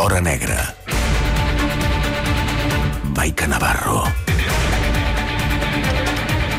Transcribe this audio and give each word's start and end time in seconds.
l'hora 0.00 0.20
negra. 0.20 0.56
Maica 3.14 3.46
Navarro. 3.46 4.04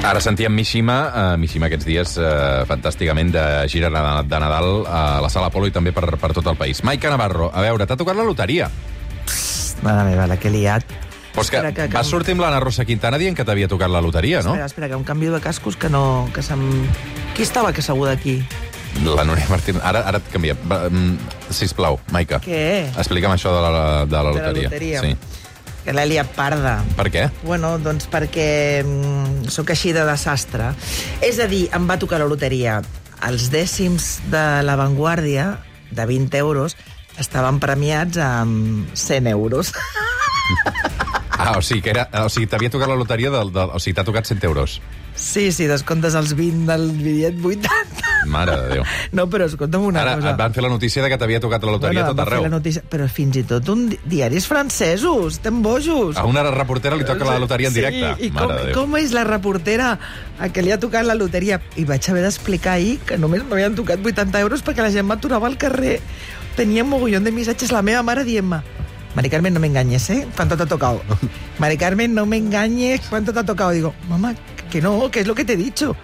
Ara 0.05 0.21
sentíem 0.21 0.53
Mishima, 0.53 0.97
uh, 1.09 1.37
Mishima 1.41 1.65
aquests 1.65 1.85
dies 1.87 2.13
uh, 2.21 2.61
fantàsticament 2.69 3.31
de 3.33 3.43
gira 3.69 3.89
de 3.89 4.01
de 4.29 4.39
Nadal 4.43 4.85
a 4.85 5.01
la 5.25 5.29
Sala 5.33 5.49
Apolo 5.49 5.65
i 5.69 5.73
també 5.73 5.89
per, 5.93 6.05
per 6.21 6.31
tot 6.37 6.45
el 6.53 6.57
país. 6.57 6.83
Maica 6.85 7.09
Navarro, 7.09 7.49
a 7.53 7.61
veure, 7.65 7.85
t'ha 7.89 7.97
tocat 7.97 8.17
la 8.17 8.25
loteria. 8.29 8.69
Mare 9.81 10.05
meva, 10.11 10.27
la 10.29 10.37
que 10.37 10.49
he 10.49 10.53
liat. 10.53 10.85
Però 11.33 11.41
és 11.41 11.49
que, 11.49 11.61
que- 11.63 11.73
que- 11.87 11.93
vas 11.97 12.05
sortir 12.13 12.35
amb 12.37 12.41
l'Anna 12.45 12.59
Rosa 12.61 12.85
Quintana 12.85 13.17
dient 13.17 13.33
que 13.37 13.45
t'havia 13.47 13.67
tocat 13.71 13.89
la 13.89 14.01
loteria, 14.05 14.41
no? 14.45 14.53
Espera, 14.53 14.69
espera, 14.69 14.89
que 14.89 14.95
un 15.01 15.03
canvi 15.07 15.31
de 15.33 15.39
cascos 15.41 15.77
que 15.81 15.89
no... 15.89 16.29
Que 16.33 16.43
se'm... 16.45 16.61
Qui 17.33 17.41
estava 17.47 17.71
que 17.73 17.81
segur 17.81 18.05
d'aquí? 18.09 18.41
La 19.15 19.23
Núria 19.23 19.47
Martín. 19.49 19.79
Ara, 19.83 20.03
ara 20.07 20.19
et 20.19 20.27
canviem. 20.33 20.57
Va, 20.69 20.83
mm, 20.89 21.17
sisplau, 21.55 21.99
Maica. 22.11 22.41
Què? 22.43 22.91
Explica'm 22.97 23.31
això 23.33 23.53
de 23.55 23.61
la, 23.63 23.71
de 23.71 23.79
la 23.79 24.05
De 24.05 24.15
la 24.15 24.23
loteria. 24.31 24.69
loteria. 24.69 25.01
Sí. 25.01 25.15
Que 25.85 25.93
l'he 25.97 26.05
liat 26.05 26.29
parda. 26.35 26.75
Per 26.97 27.07
què? 27.09 27.23
Bueno, 27.43 27.77
doncs 27.81 28.05
perquè 28.11 28.83
mm, 28.85 29.47
sóc 29.49 29.71
així 29.73 29.93
de 29.95 30.03
desastre. 30.05 30.73
És 31.25 31.39
a 31.41 31.47
dir, 31.49 31.67
em 31.73 31.87
va 31.89 31.97
tocar 31.97 32.19
la 32.21 32.27
loteria. 32.29 32.81
Els 33.25 33.49
dècims 33.53 34.19
de 34.29 34.43
l'avantguàrdia, 34.65 35.59
de 35.91 36.05
20 36.05 36.37
euros, 36.37 36.75
estaven 37.19 37.59
premiats 37.59 38.17
amb 38.17 38.87
100 38.93 39.27
euros. 39.33 39.73
Ah, 41.41 41.55
o 41.57 41.61
sigui, 41.65 41.81
que 41.81 41.89
era, 41.95 42.05
o 42.25 42.29
sigui 42.29 42.45
t'havia 42.45 42.69
tocat 42.69 42.89
la 42.91 42.95
loteria, 42.99 43.31
del, 43.33 43.49
del, 43.53 43.71
o 43.73 43.79
sigui, 43.81 43.95
t'ha 43.97 44.03
tocat 44.05 44.27
100 44.29 44.43
euros. 44.45 44.79
Sí, 45.17 45.51
sí, 45.51 45.65
descomptes 45.69 46.13
els 46.15 46.35
20 46.37 46.67
del 46.69 46.91
bitllet 46.91 47.39
80. 47.41 48.10
Mare 48.25 48.55
de 48.61 48.67
Déu. 48.75 48.83
No, 49.11 49.25
però 49.29 49.45
escolta'm 49.49 49.83
una 49.85 50.01
Ara 50.01 50.15
cosa. 50.15 50.31
et 50.31 50.37
van 50.37 50.53
fer 50.53 50.63
la 50.63 50.69
notícia 50.69 51.01
de 51.03 51.09
que 51.09 51.17
t'havia 51.17 51.39
tocat 51.39 51.63
la 51.63 51.71
loteria 51.71 52.03
a 52.05 52.09
tot 52.11 52.19
arreu. 52.19 52.43
La 52.43 52.49
notícia, 52.49 52.83
però 52.87 53.07
fins 53.09 53.35
i 53.37 53.43
tot 53.43 53.67
un 53.69 53.87
di- 53.89 53.99
diaris 54.05 54.47
francesos, 54.47 55.33
estem 55.39 55.61
bojos. 55.61 56.17
A 56.17 56.25
una 56.25 56.43
reportera 56.51 56.95
li 56.95 57.03
toca 57.05 57.25
la 57.25 57.39
loteria 57.39 57.67
en 57.69 57.73
directe. 57.73 58.13
Sí, 58.19 58.27
i 58.27 58.31
Mare 58.31 58.73
com, 58.73 58.85
com 58.91 58.97
és 59.01 59.11
la 59.11 59.23
reportera 59.23 59.97
a 60.39 60.49
que 60.49 60.61
li 60.61 60.71
ha 60.71 60.79
tocat 60.79 61.05
la 61.05 61.15
loteria? 61.15 61.61
I 61.75 61.85
vaig 61.85 62.09
haver 62.09 62.23
d'explicar 62.23 62.73
ahir 62.77 62.99
que 63.05 63.17
només 63.17 63.43
m'havien 63.43 63.75
tocat 63.75 63.99
80 64.05 64.39
euros 64.39 64.63
perquè 64.63 64.81
la 64.85 64.91
gent 64.91 65.05
m'aturava 65.07 65.47
al 65.47 65.57
carrer. 65.57 65.99
Tenia 66.55 66.83
un 66.83 66.89
mogollón 66.89 67.23
de 67.23 67.31
missatges 67.31 67.71
la 67.71 67.81
meva 67.81 68.03
mare 68.03 68.23
dient-me 68.27 68.61
Mari 69.15 69.29
Carmen, 69.29 69.53
no 69.53 69.59
me 69.59 69.67
engañes, 69.67 70.09
¿eh? 70.09 70.25
¿Cuánto 70.37 70.55
te 70.55 70.63
ha 70.63 70.65
tocado? 70.65 71.01
Mari 71.59 71.75
Carmen, 71.77 72.13
no 72.13 72.25
me 72.25 72.37
engañes, 72.37 73.01
¿cuánto 73.09 73.33
te 73.33 73.39
ha 73.39 73.43
tocado? 73.43 73.71
Digo, 73.71 73.93
mamá, 74.07 74.33
que 74.69 74.81
no, 74.81 75.11
que 75.11 75.19
es 75.19 75.27
lo 75.27 75.35
que 75.35 75.43
te 75.43 75.53
he 75.53 75.57
dicho. 75.57 75.97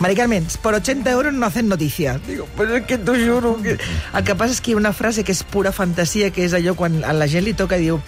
Mari 0.00 0.16
Carmen, 0.16 0.46
por 0.62 0.74
80 0.74 1.10
euros 1.10 1.32
no 1.32 1.46
hacen 1.46 1.68
noticias. 1.68 2.20
Digo, 2.26 2.46
pues 2.56 2.70
es 2.70 2.82
que 2.84 2.98
t'ho 2.98 3.14
juro. 3.14 3.60
Que... 3.62 3.78
El 4.14 4.24
que 4.24 4.34
passa 4.34 4.56
és 4.56 4.60
que 4.60 4.72
hi 4.72 4.74
ha 4.74 4.80
una 4.80 4.92
frase 4.92 5.22
que 5.22 5.32
és 5.32 5.44
pura 5.44 5.72
fantasia, 5.72 6.32
que 6.34 6.44
és 6.44 6.54
allò 6.58 6.74
quan 6.74 7.04
a 7.04 7.12
la 7.14 7.28
gent 7.30 7.46
li 7.46 7.54
toca 7.54 7.78
i 7.78 7.86
diu 7.86 8.00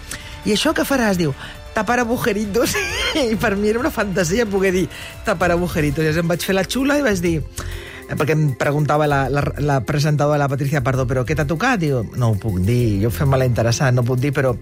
i 0.45 0.53
això 0.53 0.75
què 0.77 0.85
faràs? 0.85 1.17
Diu, 1.17 1.33
tapar 1.75 1.99
agujeritos. 2.03 2.77
I 3.33 3.37
per 3.41 3.55
mi 3.57 3.71
era 3.73 3.81
una 3.81 3.91
fantasia 3.91 4.47
poder 4.47 4.73
dir 4.75 4.89
tapar 5.25 5.51
agujeritos. 5.55 6.05
Llavors 6.05 6.21
em 6.21 6.29
vaig 6.29 6.45
fer 6.45 6.57
la 6.57 6.67
xula 6.69 6.99
i 7.01 7.05
vaig 7.07 7.23
dir 7.25 7.39
eh, 7.41 8.15
perquè 8.15 8.37
em 8.37 8.51
preguntava 8.61 9.09
la, 9.09 9.25
la, 9.33 9.45
la 9.65 9.81
presentadora, 9.89 10.43
la 10.43 10.51
Patricia 10.53 10.85
Pardo, 10.85 11.09
però 11.09 11.25
què 11.25 11.37
t'ha 11.37 11.49
tocat? 11.49 11.81
Diu, 11.81 12.03
no 12.21 12.35
ho 12.35 12.39
puc 12.41 12.61
dir, 12.65 13.01
jo 13.05 13.13
fem-me 13.15 13.41
la 13.41 13.49
interessant, 13.49 13.97
no 13.97 14.05
puc 14.07 14.21
dir, 14.21 14.35
però, 14.37 14.55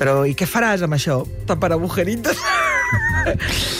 però 0.00 0.22
i 0.24 0.34
què 0.34 0.48
faràs 0.48 0.86
amb 0.86 0.96
això? 0.96 1.20
Tapar 1.50 1.74
agujeritos? 1.76 2.40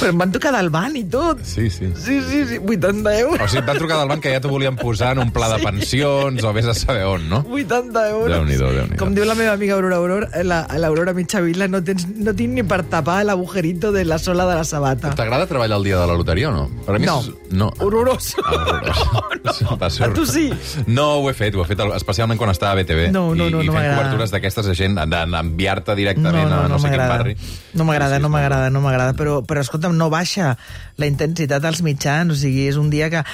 però 0.01 0.11
em 0.13 0.19
van 0.21 0.33
tocar 0.33 0.53
del 0.55 0.69
banc 0.73 0.97
i 0.99 1.05
tot. 1.11 1.41
Sí, 1.47 1.69
sí. 1.71 1.89
Sí, 1.97 2.21
sí, 2.29 2.43
sí, 2.47 2.59
80 2.61 3.15
euros. 3.21 3.41
O 3.41 3.49
sigui, 3.49 3.61
et 3.63 3.67
van 3.69 3.79
trucar 3.81 3.99
del 4.01 4.09
banc 4.13 4.23
que 4.23 4.33
ja 4.35 4.41
t'ho 4.43 4.51
volien 4.53 4.77
posar 4.79 5.13
en 5.17 5.23
un 5.25 5.31
pla 5.35 5.49
de 5.53 5.59
pensions 5.65 6.45
o 6.45 6.53
vés 6.57 6.67
a 6.71 6.75
saber 6.75 7.05
on, 7.09 7.29
no? 7.31 7.41
80 7.49 8.05
euros. 8.11 8.29
Déu-n'hi-do, 8.31 8.69
Déu-n'hi-do. 8.77 8.99
Com 9.01 9.15
diu 9.17 9.25
la 9.29 9.35
meva 9.39 9.53
amiga 9.57 9.75
Aurora 9.79 9.97
Aurora, 9.97 10.29
la, 10.45 10.61
l'Aurora 10.79 11.15
Mitjavila, 11.17 11.69
no, 11.69 11.83
tens, 11.85 12.07
no 12.17 12.35
tinc 12.37 12.55
ni 12.59 12.63
per 12.65 12.83
tapar 12.93 13.23
l'agujerito 13.29 13.93
de 13.93 14.05
la 14.05 14.19
sola 14.19 14.47
de 14.51 14.55
la 14.61 14.65
sabata. 14.65 15.15
T'agrada 15.19 15.47
treballar 15.51 15.79
el 15.81 15.85
dia 15.89 15.99
de 16.01 16.07
la 16.07 16.15
loteria 16.19 16.51
o 16.51 16.53
no? 16.53 16.69
Per 16.87 16.97
a 16.97 16.99
mi 16.99 17.07
No. 17.11 17.19
és... 17.21 17.31
no. 17.57 17.71
Horrorós. 17.81 18.35
Ah, 18.45 18.53
horrorós. 18.55 19.61
no. 19.81 19.91
Ser 19.91 20.05
A 20.07 20.13
tu 20.15 20.27
sí? 20.27 20.51
No, 20.87 21.07
ho 21.21 21.31
he 21.31 21.35
fet, 21.35 21.55
ho 21.57 21.65
he 21.65 21.67
fet 21.67 21.81
especialment 21.97 22.39
quan 22.39 22.53
estava 22.53 22.77
a 22.77 22.83
BTV. 22.83 23.09
No, 23.11 23.35
no, 23.35 23.49
no, 23.51 23.63
I, 23.63 23.65
i 23.65 23.71
no 23.71 23.73
fent 23.73 23.75
m'agrada. 23.75 23.97
cobertures 23.97 24.31
d'aquestes 24.35 24.69
de 24.71 24.75
gent, 24.79 24.95
de- 25.01 25.25
d'enviar-te 25.33 25.97
directament 25.99 26.45
no, 26.47 26.51
no, 26.51 26.61
a 26.61 26.69
no, 26.69 26.77
no 26.77 26.79
sé 26.79 26.93
quin 26.93 27.03
barri. 27.09 27.35
No 27.75 27.85
m'agrada, 27.89 28.19
no 28.23 28.29
m'agrada, 28.29 28.71
no 28.71 28.81
m'agrada. 28.85 29.00
Però, 29.19 29.41
però 29.47 29.63
escolta'm, 29.65 29.97
no 29.99 30.11
baixa 30.13 30.55
la 31.01 31.09
intensitat 31.11 31.63
dels 31.65 31.83
mitjans. 31.87 32.33
O 32.33 32.39
sigui, 32.39 32.69
és 32.71 32.79
un 32.81 32.91
dia 32.93 33.11
que... 33.13 33.25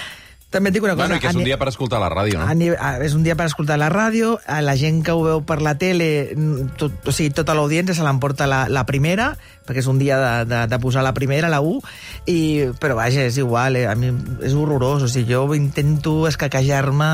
També 0.50 0.71
et 0.71 0.77
dic 0.77 0.84
una 0.87 0.94
cosa... 0.94 1.09
Bueno, 1.09 1.21
que 1.21 1.28
és 1.28 1.37
un 1.37 1.44
dia 1.44 1.56
per 1.59 1.66
escoltar 1.69 1.99
la 2.00 2.09
ràdio, 2.12 2.38
no? 2.38 2.47
ni- 2.54 2.71
és 3.04 3.15
un 3.19 3.25
dia 3.27 3.34
per 3.37 3.49
escoltar 3.50 3.77
la 3.82 3.88
ràdio, 3.93 4.37
a 4.47 4.60
la 4.62 4.77
gent 4.78 5.03
que 5.04 5.12
ho 5.12 5.25
veu 5.25 5.43
per 5.44 5.59
la 5.60 5.75
tele, 5.77 6.31
mm, 6.37 6.77
tot, 6.78 6.94
o 7.10 7.12
sigui, 7.12 7.32
tota 7.34 7.56
l'audiència 7.59 7.97
se 7.99 8.06
l'emporta 8.06 8.47
la, 8.47 8.62
la 8.71 8.84
primera, 8.87 9.32
perquè 9.66 9.82
és 9.82 9.91
un 9.91 9.99
dia 10.00 10.19
de, 10.21 10.32
de, 10.49 10.62
de 10.71 10.81
posar 10.82 11.04
la 11.04 11.15
primera, 11.16 11.50
la 11.53 11.60
1, 11.60 11.81
i, 12.31 12.38
però 12.81 12.97
vaja, 12.99 13.27
és 13.27 13.38
igual, 13.43 13.77
eh, 13.77 13.87
a 13.91 13.94
mi 13.99 14.12
és 14.47 14.54
horrorós, 14.56 15.04
o 15.06 15.10
sigui, 15.10 15.34
jo 15.34 15.47
intento 15.59 16.27
escaquejar-me 16.31 17.10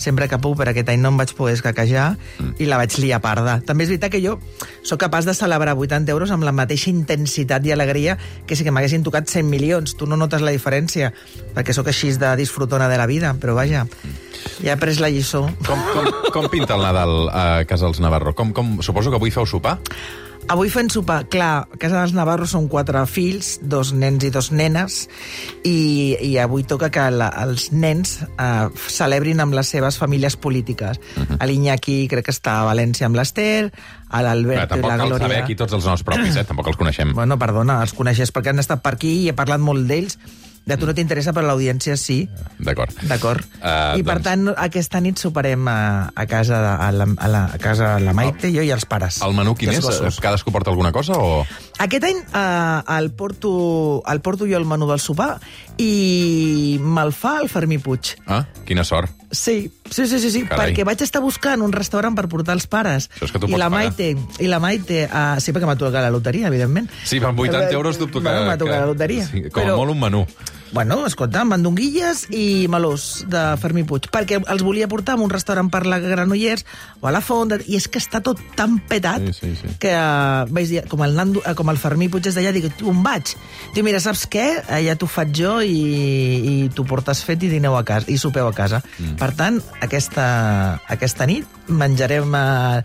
sempre 0.00 0.28
que 0.28 0.38
puc, 0.40 0.56
per 0.56 0.70
aquest 0.70 0.88
any 0.92 1.00
no 1.02 1.12
em 1.12 1.20
vaig 1.20 1.34
poder 1.36 1.58
escaquejar, 1.58 2.14
mm. 2.16 2.54
i 2.62 2.68
la 2.68 2.80
vaig 2.80 2.96
liar 3.02 3.20
parda. 3.24 3.58
També 3.66 3.84
és 3.84 3.92
veritat 3.92 4.12
que 4.14 4.22
jo 4.24 4.38
sóc 4.86 5.00
capaç 5.00 5.28
de 5.28 5.34
celebrar 5.36 5.76
80 5.76 6.12
euros 6.12 6.32
amb 6.32 6.46
la 6.46 6.54
mateixa 6.56 6.90
intensitat 6.92 7.64
i 7.66 7.74
alegria 7.74 8.16
que 8.46 8.56
si 8.56 8.64
que 8.64 8.72
m'haguessin 8.72 9.04
tocat 9.04 9.28
100 9.28 9.48
milions. 9.48 9.96
Tu 9.96 10.08
no 10.08 10.18
notes 10.20 10.44
la 10.44 10.54
diferència, 10.56 11.12
perquè 11.56 11.76
sóc 11.76 11.90
així 11.92 12.12
de 12.20 12.32
disfrutona 12.40 12.88
de 12.88 12.98
la 12.98 13.06
vida, 13.06 13.34
però 13.40 13.54
vaja, 13.58 13.84
ja 14.64 14.74
he 14.74 14.80
pres 14.80 15.00
la 15.00 15.12
lliçó. 15.12 15.44
Com, 15.66 15.84
com, 15.94 16.10
com 16.32 16.48
pinta 16.52 16.76
el 16.76 16.84
Nadal 16.84 17.28
a 17.28 17.44
Casals 17.68 18.00
Navarro? 18.00 18.34
Com, 18.34 18.54
com, 18.56 18.78
suposo 18.84 19.12
que 19.12 19.20
avui 19.20 19.32
feu 19.34 19.46
sopar? 19.46 19.78
Avui 20.50 20.66
fem 20.66 20.88
sopar, 20.90 21.28
clar, 21.30 21.68
a 21.70 21.78
casa 21.78 22.00
dels 22.00 22.10
Navarro 22.10 22.46
són 22.50 22.64
quatre 22.66 23.04
fills, 23.06 23.52
dos 23.62 23.92
nens 23.94 24.24
i 24.26 24.32
dos 24.34 24.48
nenes, 24.50 25.04
i, 25.62 26.16
i 26.26 26.32
avui 26.42 26.64
toca 26.66 26.88
que 26.90 27.04
la, 27.14 27.28
els 27.44 27.68
nens 27.70 28.16
eh, 28.26 28.66
celebrin 28.90 29.38
amb 29.44 29.54
les 29.54 29.70
seves 29.70 30.00
famílies 30.00 30.34
polítiques. 30.34 30.98
Uh 31.14 31.22
-huh. 31.22 31.46
L'Iñaki 31.46 32.08
crec 32.10 32.26
que 32.26 32.34
està 32.34 32.58
a 32.58 32.66
València 32.66 33.06
amb 33.06 33.14
l'Ester, 33.14 33.70
a 34.10 34.22
l'Albert 34.22 34.64
i 34.64 34.68
tampoc 34.74 34.90
la 34.90 34.96
cal 34.96 35.08
Glòria... 35.08 35.28
saber 35.28 35.42
aquí 35.44 35.54
tots 35.54 35.72
els 35.72 35.84
noms 35.84 36.02
propis, 36.02 36.34
eh? 36.34 36.44
Tampoc 36.44 36.66
els 36.66 36.76
coneixem. 36.76 37.14
Bueno, 37.14 37.38
perdona, 37.38 37.80
els 37.82 37.92
coneixes 37.92 38.32
perquè 38.32 38.48
han 38.48 38.58
estat 38.58 38.82
per 38.82 38.94
aquí 38.94 39.22
i 39.22 39.28
he 39.28 39.32
parlat 39.32 39.60
molt 39.60 39.86
d'ells. 39.86 40.18
De 40.70 40.76
tu 40.78 40.86
no 40.86 40.94
t'interessa, 40.94 41.32
però 41.34 41.48
l'audiència 41.48 41.96
sí. 41.98 42.20
D'acord. 42.62 42.94
D'acord. 43.10 43.42
Eh, 43.58 43.98
I 43.98 44.04
per 44.06 44.20
doncs- 44.20 44.26
tant, 44.28 44.44
aquesta 44.54 45.00
nit 45.02 45.18
soparem 45.18 45.66
a, 45.66 45.78
a 46.14 46.26
casa 46.30 46.60
de, 46.62 46.72
a, 46.86 46.90
la, 46.94 47.08
a, 47.16 47.30
la, 47.32 47.44
a 47.56 47.58
casa 47.58 47.96
de 47.96 48.04
la 48.06 48.14
Maite, 48.14 48.52
jo 48.54 48.62
i 48.62 48.70
els 48.70 48.86
pares. 48.86 49.18
El 49.26 49.34
menú 49.34 49.56
quin 49.58 49.72
és? 49.74 49.80
gossos. 49.82 50.20
Cadascú 50.22 50.52
porta 50.54 50.70
alguna 50.70 50.92
cosa 50.94 51.18
o...? 51.18 51.42
Aquest 51.80 52.04
any 52.04 52.18
eh, 52.22 52.98
el, 52.98 53.10
porto, 53.16 54.02
el 54.06 54.20
porto 54.20 54.46
jo 54.46 54.58
el 54.60 54.66
menú 54.68 54.86
del 54.90 55.00
sopar 55.00 55.38
i 55.80 56.76
me'l 56.80 57.12
fa 57.16 57.38
el 57.40 57.48
Fermí 57.50 57.78
Puig. 57.82 58.14
Ah, 58.28 58.44
quina 58.68 58.84
sort. 58.84 59.10
Sí, 59.30 59.70
sí, 59.90 60.06
sí, 60.10 60.18
sí, 60.18 60.30
sí 60.30 60.42
Carai. 60.44 60.70
perquè 60.72 60.84
vaig 60.84 61.00
estar 61.02 61.22
buscant 61.22 61.62
un 61.62 61.72
restaurant 61.72 62.16
per 62.18 62.26
portar 62.28 62.56
els 62.58 62.66
pares. 62.70 63.08
Això 63.14 63.28
és 63.28 63.32
que 63.32 63.38
tu 63.42 63.46
I 63.48 63.54
pots 63.54 63.62
la 63.62 63.70
pagar. 63.70 63.90
Maite, 63.90 64.10
I 64.42 64.50
la 64.50 64.58
Maite, 64.62 65.04
uh, 65.06 65.38
sí, 65.40 65.54
perquè 65.54 65.68
m'ha 65.70 65.78
tocat 65.80 66.02
la 66.04 66.10
loteria, 66.12 66.50
evidentment. 66.50 66.90
Sí, 67.06 67.22
amb 67.22 67.38
80 67.38 67.70
euros 67.72 67.98
dubto 67.98 68.18
que... 68.20 68.28
Bueno, 68.28 68.46
m'ha 68.48 68.58
tocat 68.58 68.74
que- 68.74 68.80
la 68.80 68.90
loteria. 68.90 69.26
Sí, 69.30 69.44
com 69.54 69.70
a 69.70 69.76
molt 69.78 69.94
un 69.94 70.00
menú. 70.02 70.24
Bueno, 70.72 71.04
escolta, 71.04 71.42
mandonguilles 71.44 72.28
i 72.30 72.68
melós 72.70 73.24
de 73.26 73.40
Fermí 73.58 73.82
Puig, 73.82 74.04
perquè 74.14 74.36
els 74.38 74.62
volia 74.62 74.86
portar 74.86 75.16
a 75.16 75.20
un 75.20 75.30
restaurant 75.32 75.66
per 75.72 75.80
la 75.90 75.98
Granollers 75.98 76.62
o 77.00 77.08
a 77.08 77.10
la 77.10 77.18
Font, 77.20 77.56
i 77.66 77.74
és 77.74 77.88
que 77.90 77.98
està 77.98 78.20
tot 78.22 78.38
tan 78.54 78.76
petat 78.86 79.24
Sí, 79.32 79.32
sí, 79.34 79.50
sí. 79.58 79.72
que 79.82 79.90
uh, 79.98 80.46
vaig 80.46 80.68
dir, 80.70 80.84
com 80.88 81.02
el, 81.02 81.16
Nando, 81.18 81.42
eh, 81.42 81.56
com 81.58 81.72
el 81.72 81.80
Fermí 81.82 82.06
Puig 82.12 82.28
és 82.30 82.38
d'allà, 82.38 82.52
dic, 82.54 82.68
on 82.86 83.02
vaig? 83.02 83.32
Diu, 83.74 83.82
mira, 83.82 83.98
saps 83.98 84.28
què? 84.30 84.46
Eh, 84.62 84.80
Ja 84.86 84.94
t'ho 84.94 85.08
faig 85.10 85.34
jo 85.34 85.56
i, 85.60 85.74
i 85.74 86.54
t'ho 86.74 86.86
portes 86.86 87.24
fet 87.26 87.42
i 87.42 87.50
dineu 87.50 87.74
a 87.74 87.82
casa, 87.84 88.06
i 88.06 88.16
sopeu 88.22 88.46
a 88.46 88.54
casa. 88.54 88.78
Mm. 89.00 89.16
Per 89.18 89.30
tant, 89.34 89.58
aquesta, 89.82 90.28
aquesta 90.86 91.26
nit 91.26 91.50
menjarem 91.70 92.30
uh, 92.34 92.80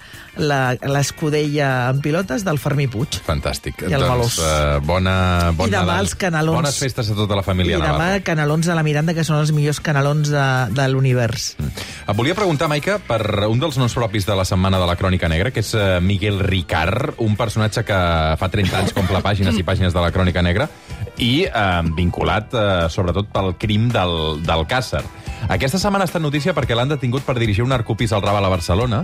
l'escudella 0.90 1.70
en 1.94 2.02
pilotes 2.02 2.44
del 2.46 2.58
Fermí 2.62 2.86
Puig. 2.92 3.20
Fantàstic. 3.26 3.86
I 3.86 3.94
el 3.94 4.02
doncs, 4.06 4.12
melós. 4.12 4.40
uh, 4.42 4.82
bona, 4.86 5.16
bon 5.58 5.70
I 5.70 5.74
demà 5.74 5.86
Nadal. 5.94 6.06
els 6.06 6.18
canelons. 6.20 6.60
Bones 6.64 6.78
festes 6.82 7.10
a 7.14 7.18
tota 7.18 7.38
la 7.38 7.46
I 7.78 7.84
demà 7.84 8.10
canelons 8.26 8.68
de 8.68 8.76
la 8.78 8.84
Miranda, 8.86 9.16
que 9.18 9.26
són 9.28 9.40
els 9.42 9.52
millors 9.56 9.82
canelons 9.84 10.32
de, 10.32 10.46
de 10.76 10.88
l'univers. 10.92 11.54
Et 11.60 12.16
volia 12.18 12.36
preguntar, 12.38 12.70
Maica, 12.72 12.98
per 13.04 13.20
un 13.50 13.62
dels 13.62 13.80
noms 13.82 13.96
propis 13.98 14.28
de 14.28 14.38
la 14.38 14.46
setmana 14.48 14.80
de 14.82 14.90
la 14.90 14.98
Crònica 15.00 15.30
Negra, 15.32 15.52
que 15.54 15.64
és 15.66 15.74
eh, 15.78 16.00
Miguel 16.02 16.40
Ricard, 16.46 17.16
un 17.26 17.38
personatge 17.40 17.86
que 17.88 18.00
fa 18.40 18.52
30 18.52 18.82
anys 18.82 18.96
compla 18.96 19.24
pàgines 19.26 19.58
i 19.60 19.66
pàgines 19.68 19.96
de 19.96 20.04
la 20.04 20.14
Crònica 20.16 20.44
Negra 20.46 20.70
i 21.18 21.46
eh, 21.46 21.82
vinculat, 21.96 22.54
eh, 22.54 22.90
sobretot, 22.92 23.32
pel 23.34 23.56
crim 23.62 23.90
del, 23.94 24.44
del 24.46 24.68
Càcer. 24.70 25.04
Aquesta 25.46 25.78
setmana 25.78 26.06
ha 26.06 26.10
estat 26.10 26.24
notícia 26.24 26.56
perquè 26.58 26.74
l'han 26.74 26.90
detingut 26.90 27.22
per 27.26 27.36
dirigir 27.38 27.62
un 27.62 27.70
narcopís 27.70 28.10
al 28.16 28.24
Raval 28.24 28.48
a 28.48 28.50
Barcelona 28.50 29.04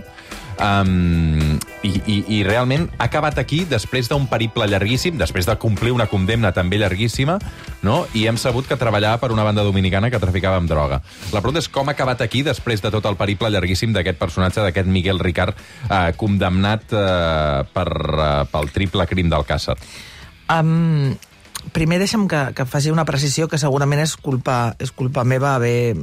um, 0.58 1.60
i, 1.86 1.92
i, 2.10 2.16
i 2.34 2.40
realment 2.48 2.88
ha 2.98 3.06
acabat 3.06 3.38
aquí 3.38 3.62
després 3.70 4.10
d'un 4.10 4.26
periple 4.32 4.66
llarguíssim, 4.72 5.20
després 5.22 5.46
de 5.46 5.56
complir 5.62 5.94
una 5.94 6.10
condemna 6.10 6.50
també 6.56 6.82
llarguíssima, 6.82 7.38
no? 7.86 8.02
i 8.18 8.26
hem 8.26 8.42
sabut 8.42 8.66
que 8.66 8.80
treballava 8.80 9.22
per 9.22 9.32
una 9.36 9.46
banda 9.46 9.66
dominicana 9.68 10.10
que 10.10 10.22
traficava 10.22 10.58
amb 10.58 10.70
droga. 10.72 11.04
La 11.30 11.44
pregunta 11.44 11.62
és 11.62 11.70
com 11.70 11.90
ha 11.90 11.94
acabat 11.94 12.26
aquí 12.26 12.42
després 12.48 12.82
de 12.82 12.90
tot 12.94 13.06
el 13.06 13.20
periple 13.22 13.54
llarguíssim 13.54 13.94
d'aquest 13.94 14.18
personatge, 14.18 14.66
d'aquest 14.66 14.90
Miguel 14.90 15.22
Ricard, 15.22 15.58
eh, 15.90 16.08
condemnat 16.18 16.90
eh, 16.90 17.66
per, 17.70 17.90
eh, 17.92 18.32
pel 18.50 18.74
triple 18.74 19.06
crim 19.10 19.30
del 19.30 19.46
Càcer. 19.46 19.78
Um, 20.52 21.14
primer 21.76 22.00
deixa'm 22.02 22.28
que, 22.28 22.42
que 22.58 22.66
faci 22.66 22.92
una 22.92 23.06
precisió 23.06 23.48
que 23.48 23.60
segurament 23.62 24.02
és 24.04 24.16
culpa, 24.18 24.76
és 24.82 24.92
culpa 24.92 25.24
meva 25.28 25.56
haver 25.56 25.96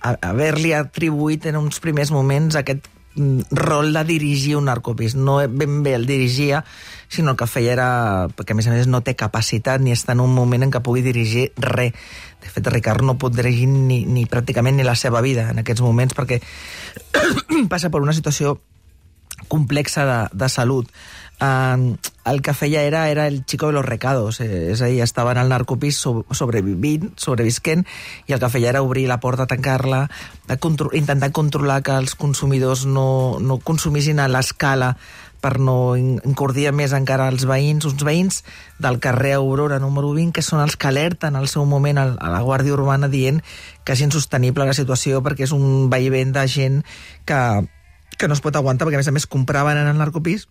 haver-li 0.00 0.72
atribuït 0.76 1.48
en 1.50 1.58
uns 1.58 1.80
primers 1.82 2.12
moments 2.14 2.56
aquest 2.56 2.86
mm, 3.16 3.50
rol 3.50 3.92
de 3.92 4.04
dirigir 4.06 4.56
un 4.56 4.68
narcopís. 4.70 5.16
No 5.16 5.40
ben 5.48 5.82
bé 5.82 5.94
el 5.96 6.06
dirigia, 6.06 6.64
sinó 7.08 7.36
que 7.36 7.48
feia 7.50 7.72
era... 7.72 7.90
perquè, 8.36 8.54
a 8.54 8.58
més 8.58 8.68
a 8.68 8.74
més, 8.74 8.86
no 8.86 9.02
té 9.02 9.16
capacitat 9.18 9.82
ni 9.82 9.92
està 9.92 10.14
en 10.14 10.22
un 10.24 10.34
moment 10.34 10.62
en 10.62 10.72
què 10.74 10.82
pugui 10.84 11.02
dirigir 11.02 11.50
res. 11.58 11.96
De 12.42 12.52
fet, 12.52 12.70
Ricard 12.70 13.02
no 13.02 13.18
pot 13.18 13.34
dirigir 13.34 13.66
ni, 13.66 14.04
ni 14.06 14.26
pràcticament 14.30 14.78
ni 14.78 14.86
la 14.86 14.94
seva 14.94 15.22
vida 15.24 15.48
en 15.50 15.64
aquests 15.64 15.82
moments, 15.82 16.14
perquè 16.14 16.40
passa 17.72 17.90
per 17.90 18.04
una 18.04 18.14
situació 18.14 18.60
complexa 19.48 20.04
de, 20.06 20.18
de 20.38 20.48
salut. 20.52 20.90
El 21.40 22.42
que 22.42 22.52
feia 22.52 22.82
era, 22.82 23.08
era 23.08 23.28
el 23.28 23.44
chico 23.46 23.68
de 23.68 23.72
los 23.72 23.84
recados, 23.84 24.40
eh, 24.40 24.72
és 24.72 24.82
a 24.82 24.88
dir, 24.90 25.02
estava 25.04 25.30
en 25.32 25.38
el 25.38 25.52
narcopís 25.52 25.96
so, 25.96 26.24
sobrevivint, 26.34 27.12
sobrevisquent, 27.16 27.86
i 28.26 28.34
el 28.34 28.42
que 28.42 28.50
feia 28.50 28.72
era 28.72 28.82
obrir 28.82 29.06
la 29.06 29.20
porta, 29.22 29.46
tancar-la, 29.46 30.08
contro 30.58 30.90
intentar 30.92 31.30
controlar 31.30 31.82
que 31.86 31.94
els 31.94 32.16
consumidors 32.18 32.84
no, 32.86 33.38
no 33.38 33.60
consumissin 33.62 34.18
a 34.18 34.28
l'escala 34.28 34.96
per 35.40 35.58
no 35.62 35.94
encordir 35.94 36.72
més 36.74 36.92
encara 36.96 37.28
els 37.30 37.46
veïns, 37.46 37.86
uns 37.86 38.02
veïns 38.02 38.42
del 38.82 38.98
carrer 38.98 39.36
Aurora 39.38 39.78
número 39.78 40.10
20, 40.16 40.34
que 40.34 40.42
són 40.42 40.60
els 40.64 40.74
que 40.74 40.90
alerten 40.90 41.38
al 41.38 41.46
seu 41.46 41.64
moment 41.64 42.02
a 42.02 42.08
la 42.18 42.42
Guàrdia 42.42 42.74
Urbana 42.74 43.08
dient 43.08 43.38
que 43.84 43.94
és 43.94 44.02
insostenible 44.02 44.66
la 44.66 44.74
situació 44.74 45.22
perquè 45.22 45.46
és 45.46 45.54
un 45.54 45.86
veïment 45.92 46.34
de 46.34 46.46
gent 46.50 46.82
que, 47.24 47.40
que 48.18 48.28
no 48.28 48.34
es 48.34 48.42
pot 48.42 48.56
aguantar, 48.58 48.88
perquè 48.88 48.98
a 48.98 49.04
més 49.04 49.12
a 49.12 49.14
més 49.14 49.30
compraven 49.30 49.78
en 49.78 49.94
el 49.94 50.02
narcopís 50.02 50.48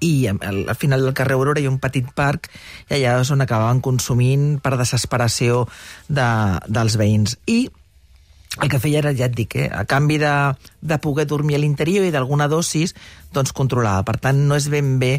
i 0.00 0.28
al, 0.28 0.40
al 0.68 0.76
final 0.78 1.02
del 1.04 1.16
carrer 1.16 1.36
Aurora 1.36 1.60
hi 1.60 1.66
ha 1.66 1.72
un 1.72 1.80
petit 1.82 2.08
parc 2.16 2.48
i 2.88 2.98
allà 2.98 3.18
és 3.20 3.32
on 3.34 3.44
acabaven 3.44 3.82
consumint 3.84 4.56
per 4.62 4.76
desesperació 4.78 5.66
de, 6.08 6.30
dels 6.68 6.96
veïns. 7.00 7.36
I 7.50 7.68
el 8.58 8.68
que 8.68 8.80
feia 8.82 8.98
era, 8.98 9.12
ja 9.14 9.28
et 9.28 9.36
dic, 9.36 9.54
eh, 9.54 9.68
a 9.70 9.84
canvi 9.86 10.18
de, 10.18 10.32
de 10.82 10.98
poder 10.98 11.26
dormir 11.30 11.54
a 11.54 11.60
l'interior 11.62 12.04
i 12.06 12.10
d'alguna 12.10 12.48
dosis, 12.50 12.96
doncs 13.32 13.54
controlava. 13.54 14.02
Per 14.08 14.16
tant, 14.18 14.40
no 14.48 14.58
és 14.58 14.66
ben 14.72 14.96
bé 14.98 15.12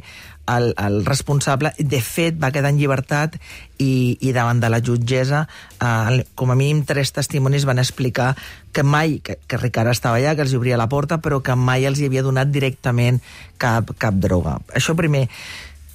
el, 0.57 0.74
el 0.77 1.06
responsable. 1.06 1.74
De 1.77 2.01
fet, 2.01 2.38
va 2.42 2.51
quedar 2.51 2.71
en 2.74 2.80
llibertat 2.80 3.38
i, 3.77 4.18
i 4.19 4.33
davant 4.36 4.62
de 4.62 4.69
la 4.71 4.81
jutgessa, 4.83 5.45
eh, 5.80 6.21
com 6.36 6.51
a 6.51 6.57
mínim 6.59 6.83
tres 6.88 7.13
testimonis 7.15 7.65
van 7.69 7.81
explicar 7.81 8.33
que 8.71 8.83
mai, 8.83 9.19
que, 9.24 9.38
que 9.48 9.59
Ricard 9.59 9.92
estava 9.92 10.19
allà, 10.19 10.36
que 10.36 10.45
els 10.45 10.56
obria 10.57 10.80
la 10.80 10.89
porta, 10.92 11.19
però 11.24 11.42
que 11.44 11.56
mai 11.56 11.86
els 11.89 12.00
hi 12.00 12.07
havia 12.07 12.24
donat 12.25 12.51
directament 12.53 13.19
cap, 13.62 13.94
cap 14.00 14.18
droga. 14.21 14.59
Això 14.75 14.95
primer. 14.98 15.27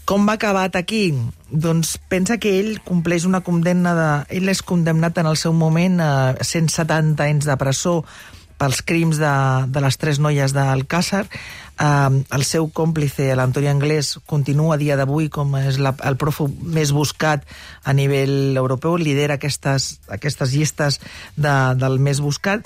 Com 0.07 0.23
va 0.29 0.37
acabat 0.39 0.77
aquí? 0.79 1.11
Doncs 1.51 1.97
pensa 2.07 2.37
que 2.39 2.53
ell 2.61 2.77
compleix 2.87 3.25
una 3.27 3.41
condemna 3.43 3.95
de... 3.99 4.11
Ell 4.39 4.47
és 4.53 4.63
condemnat 4.63 5.19
en 5.19 5.27
el 5.27 5.39
seu 5.41 5.51
moment 5.51 5.99
a 5.99 6.11
170 6.39 7.25
anys 7.27 7.49
de 7.49 7.57
presó 7.59 7.97
pels 8.61 8.83
crims 8.87 9.21
de, 9.21 9.37
de 9.73 9.83
les 9.85 9.99
tres 10.01 10.21
noies 10.23 10.55
d'Alcàsser. 10.57 11.25
Uh, 11.77 12.23
el 12.33 12.45
seu 12.49 12.71
còmplice, 12.73 13.29
l'Antoni 13.37 13.69
Anglès, 13.69 14.15
continua 14.25 14.77
a 14.77 14.81
dia 14.81 14.97
d'avui 14.97 15.29
com 15.33 15.59
és 15.61 15.77
la, 15.83 15.93
el 16.09 16.17
prófug 16.17 16.53
més 16.65 16.93
buscat 16.97 17.45
a 17.85 17.93
nivell 17.93 18.57
europeu, 18.57 18.97
lidera 18.97 19.37
aquestes, 19.37 19.99
aquestes 20.09 20.55
llistes 20.57 21.01
de, 21.37 21.57
del 21.77 22.01
més 22.01 22.23
buscat. 22.25 22.65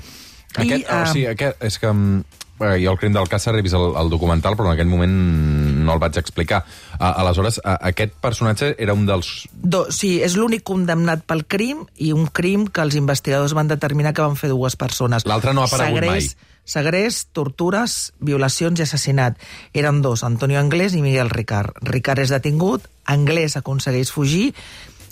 Aquest, 0.54 0.84
I, 0.84 0.86
uh, 0.86 1.02
o 1.02 1.10
sigui, 1.10 1.26
aquest, 1.32 1.58
és 1.66 1.78
que 1.82 1.90
eh, 1.90 2.76
jo 2.82 2.94
el 2.94 3.00
crim 3.02 3.14
d'Alcàsser 3.16 3.56
he 3.56 3.64
vist 3.66 3.78
el, 3.78 3.90
el 3.98 4.10
documental, 4.12 4.54
però 4.58 4.70
en 4.70 4.76
aquell 4.76 4.90
moment 4.90 5.16
no 5.90 5.98
el 5.98 6.02
vaig 6.02 6.18
explicar. 6.20 6.62
A, 6.98 7.10
aleshores, 7.22 7.60
a, 7.64 7.76
aquest 7.90 8.14
personatge 8.22 8.74
era 8.78 8.94
un 8.96 9.06
dels... 9.08 9.48
Do, 9.52 9.86
sí, 9.94 10.18
és 10.22 10.36
l'únic 10.38 10.62
condemnat 10.68 11.26
pel 11.28 11.44
crim 11.50 11.82
i 11.98 12.12
un 12.14 12.28
crim 12.30 12.68
que 12.70 12.84
els 12.86 12.96
investigadors 12.98 13.56
van 13.58 13.70
determinar 13.70 14.14
que 14.14 14.24
van 14.24 14.38
fer 14.38 14.52
dues 14.52 14.78
persones. 14.78 15.26
L'altre 15.28 15.54
no 15.56 15.64
ha 15.64 15.70
aparegut 15.70 16.00
Segrés, 16.00 16.30
mai. 16.30 16.46
Segrest, 16.70 17.30
tortures, 17.34 17.96
violacions 18.22 18.78
i 18.78 18.86
assassinat. 18.86 19.40
Eren 19.74 20.02
dos, 20.04 20.22
Antonio 20.26 20.60
Anglès 20.60 20.94
i 20.94 21.02
Miguel 21.02 21.32
Ricard. 21.32 21.74
Ricard 21.88 22.22
és 22.22 22.30
detingut, 22.30 22.86
Anglès 23.10 23.56
aconsegueix 23.58 24.12
fugir 24.14 24.52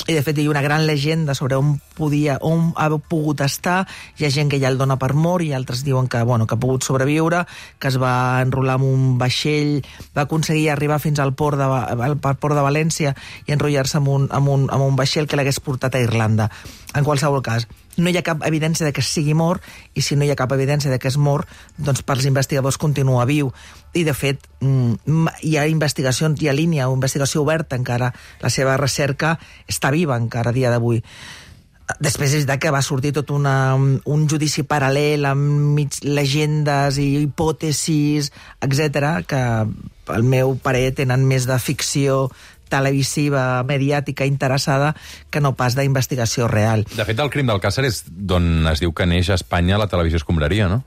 i 0.06 0.14
de 0.14 0.22
fet 0.22 0.38
hi 0.38 0.46
ha 0.46 0.50
una 0.50 0.62
gran 0.62 0.86
llegenda 0.86 1.34
sobre 1.34 1.56
on 1.58 1.74
podia, 1.98 2.38
on 2.40 2.72
ha 2.76 2.88
pogut 3.10 3.42
estar, 3.44 3.82
hi 4.16 4.24
ha 4.24 4.30
gent 4.30 4.48
que 4.52 4.60
ja 4.62 4.70
el 4.70 4.78
dona 4.78 4.96
per 5.00 5.12
mort 5.14 5.44
i 5.44 5.52
altres 5.52 5.82
diuen 5.84 6.08
que, 6.08 6.22
bueno, 6.22 6.46
que 6.46 6.54
ha 6.54 6.60
pogut 6.62 6.86
sobreviure, 6.86 7.44
que 7.78 7.90
es 7.90 7.98
va 8.00 8.40
enrolar 8.40 8.78
en 8.78 8.86
un 8.86 9.18
vaixell, 9.18 9.82
va 10.16 10.24
aconseguir 10.28 10.70
arribar 10.70 11.00
fins 11.02 11.18
al 11.18 11.34
port 11.34 11.58
de, 11.58 11.66
al 11.66 12.16
port 12.22 12.54
de 12.54 12.64
València 12.64 13.16
i 13.46 13.56
enrotllar-se 13.56 13.98
en, 13.98 14.08
un, 14.08 14.30
en, 14.30 14.48
un, 14.48 14.68
en 14.72 14.86
un 14.86 14.96
vaixell 14.96 15.26
que 15.26 15.36
l'hagués 15.36 15.60
portat 15.60 15.98
a 15.98 16.04
Irlanda. 16.04 16.48
En 16.96 17.04
qualsevol 17.04 17.42
cas, 17.44 17.66
no 17.98 18.08
hi 18.08 18.16
ha 18.16 18.24
cap 18.24 18.44
evidència 18.46 18.86
de 18.86 18.94
que 18.94 19.02
sigui 19.04 19.34
mort, 19.34 19.64
i 19.94 20.02
si 20.06 20.16
no 20.16 20.24
hi 20.24 20.30
ha 20.32 20.38
cap 20.38 20.52
evidència 20.54 20.90
de 20.90 21.00
que 21.02 21.10
és 21.10 21.18
mort, 21.18 21.50
doncs 21.76 22.04
pels 22.06 22.28
investigadors 22.30 22.78
continua 22.80 23.26
viu. 23.28 23.52
I, 23.98 24.04
de 24.06 24.14
fet, 24.14 24.46
mm, 24.60 25.34
hi 25.42 25.56
ha 25.58 25.66
investigacions, 25.70 26.40
hi 26.40 26.48
ha 26.48 26.56
línia 26.56 26.88
o 26.88 26.94
investigació 26.94 27.42
oberta 27.42 27.76
encara. 27.76 28.12
La 28.40 28.50
seva 28.50 28.76
recerca 28.78 29.36
està 29.68 29.92
viva 29.94 30.16
encara 30.16 30.54
a 30.54 30.56
dia 30.56 30.70
d'avui. 30.70 31.02
Després 32.04 32.34
és 32.36 32.44
de 32.44 32.58
que 32.60 32.70
va 32.70 32.82
sortir 32.84 33.14
tot 33.16 33.30
una, 33.32 33.72
un 33.74 34.26
judici 34.28 34.62
paral·lel 34.68 35.24
amb 35.24 35.72
mig 35.78 35.96
legendes 36.04 36.98
i 37.00 37.06
hipòtesis, 37.22 38.28
etc 38.60 39.24
que 39.28 39.40
al 40.12 40.24
meu 40.24 40.52
parer 40.60 40.92
tenen 41.00 41.24
més 41.28 41.48
de 41.48 41.56
ficció 41.58 42.26
televisiva, 42.68 43.62
mediàtica, 43.64 44.26
interessada, 44.28 44.92
que 45.32 45.40
no 45.40 45.54
pas 45.56 45.74
d'investigació 45.78 46.48
real. 46.52 46.84
De 46.92 47.06
fet, 47.08 47.18
el 47.24 47.32
crim 47.32 47.48
del 47.48 47.62
Càcer 47.64 47.86
és 47.88 48.02
d'on 48.08 48.68
es 48.68 48.84
diu 48.84 48.92
que 48.92 49.08
neix 49.08 49.32
a 49.32 49.38
Espanya 49.40 49.80
la 49.80 49.88
televisió 49.88 50.20
escombraria, 50.20 50.68
no? 50.68 50.82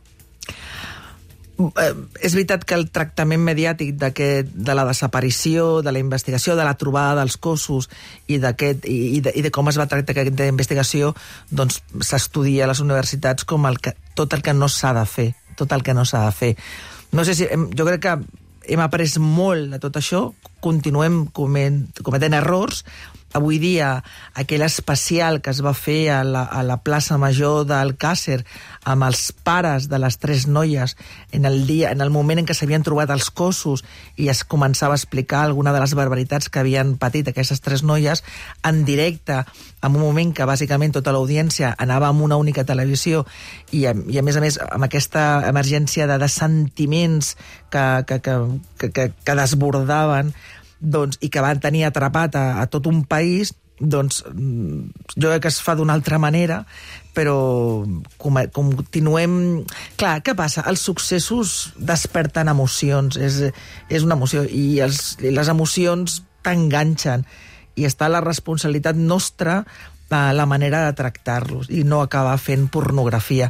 Eh, 1.81 1.93
és 2.25 2.35
veritat 2.35 2.63
que 2.67 2.75
el 2.77 2.87
tractament 2.93 3.41
mediàtic 3.43 3.93
de 3.97 4.75
la 4.75 4.85
desaparició, 4.87 5.81
de 5.85 5.93
la 5.93 6.01
investigació, 6.01 6.55
de 6.55 6.65
la 6.67 6.77
trobada 6.79 7.19
dels 7.21 7.37
cossos 7.37 7.89
i, 8.27 8.37
i, 8.37 8.39
de, 8.41 9.33
i 9.35 9.43
de 9.45 9.51
com 9.53 9.69
es 9.69 9.79
va 9.79 9.87
tractar 9.91 10.15
aquesta 10.15 10.47
investigació 10.49 11.13
doncs 11.49 11.81
s'estudia 12.01 12.65
a 12.65 12.71
les 12.71 12.81
universitats 12.83 13.45
com 13.47 13.67
el 13.69 13.79
que, 13.79 13.95
tot 14.15 14.33
el 14.33 14.43
que 14.45 14.55
no 14.57 14.69
s'ha 14.71 14.93
de 14.97 15.05
fer, 15.05 15.31
tot 15.59 15.71
el 15.75 15.83
que 15.83 15.95
no 15.97 16.05
s'ha 16.05 16.25
de 16.25 16.31
fer. 16.35 16.55
No 17.11 17.25
sé 17.27 17.35
si... 17.35 17.49
Jo 17.77 17.87
crec 17.87 18.05
que 18.05 18.17
hem 18.71 18.81
après 18.83 19.17
molt 19.19 19.71
de 19.73 19.81
tot 19.83 19.97
això, 19.99 20.29
continuem 20.63 21.25
cometent 21.33 22.37
errors, 22.37 22.85
avui 23.33 23.59
dia 23.59 24.03
aquell 24.35 24.63
especial 24.65 25.39
que 25.41 25.51
es 25.51 25.61
va 25.63 25.73
fer 25.77 26.11
a 26.11 26.21
la, 26.27 26.43
a 26.43 26.63
la 26.67 26.77
plaça 26.83 27.17
Major 27.21 27.63
d'Alcàsser 27.67 28.41
amb 28.91 29.05
els 29.07 29.31
pares 29.45 29.87
de 29.91 29.99
les 30.01 30.17
tres 30.19 30.47
noies 30.47 30.95
en 31.31 31.45
el, 31.45 31.65
dia, 31.67 31.91
en 31.91 32.01
el 32.01 32.11
moment 32.11 32.41
en 32.41 32.47
què 32.49 32.55
s'havien 32.57 32.83
trobat 32.83 33.11
els 33.13 33.29
cossos 33.31 33.85
i 34.19 34.27
es 34.31 34.43
començava 34.43 34.95
a 34.97 34.99
explicar 34.99 35.45
alguna 35.45 35.73
de 35.73 35.79
les 35.83 35.95
barbaritats 35.95 36.49
que 36.49 36.59
havien 36.63 36.97
patit 36.99 37.29
aquestes 37.31 37.61
tres 37.63 37.85
noies 37.87 38.23
en 38.67 38.83
directe, 38.85 39.43
en 39.81 39.95
un 39.95 40.01
moment 40.01 40.33
que 40.35 40.47
bàsicament 40.47 40.95
tota 40.97 41.13
l'audiència 41.15 41.75
anava 41.79 42.11
amb 42.11 42.25
una 42.25 42.39
única 42.41 42.65
televisió 42.67 43.25
i, 43.71 43.85
i 43.85 44.19
a 44.19 44.25
més 44.25 44.37
a 44.37 44.43
més 44.43 44.59
amb 44.67 44.89
aquesta 44.89 45.47
emergència 45.47 46.07
de, 46.09 46.19
de 46.19 46.29
sentiments 46.29 47.35
que, 47.71 47.85
que, 48.07 48.19
que, 48.19 48.89
que, 48.91 49.11
que 49.23 49.37
desbordaven 49.39 50.33
doncs, 50.81 51.19
i 51.21 51.29
que 51.29 51.43
van 51.43 51.61
tenir 51.61 51.85
atrapat 51.87 52.35
a, 52.35 52.45
a 52.61 52.65
tot 52.71 52.89
un 52.89 53.03
país, 53.05 53.53
doncs 53.81 54.21
jo 54.21 55.29
crec 55.29 55.41
que 55.45 55.49
es 55.49 55.61
fa 55.63 55.73
d'una 55.77 55.95
altra 55.97 56.19
manera, 56.21 56.61
però 57.15 57.37
com, 58.21 58.41
continuem... 58.53 59.63
Clar, 59.97 60.19
què 60.25 60.35
passa? 60.37 60.65
Els 60.69 60.83
successos 60.85 61.71
desperten 61.77 62.51
emocions, 62.51 63.17
és, 63.17 63.41
és 63.89 64.05
una 64.05 64.17
emoció, 64.19 64.45
i, 64.45 64.81
els, 64.85 65.15
i 65.21 65.33
les 65.33 65.49
emocions 65.51 66.21
t'enganxen, 66.45 67.25
i 67.79 67.87
està 67.87 68.09
la 68.11 68.21
responsabilitat 68.21 68.97
nostra 68.99 69.61
la 70.11 70.45
manera 70.45 70.85
de 70.85 70.93
tractar-los 70.93 71.69
i 71.71 71.85
no 71.87 72.01
acabar 72.03 72.35
fent 72.35 72.67
pornografia. 72.67 73.47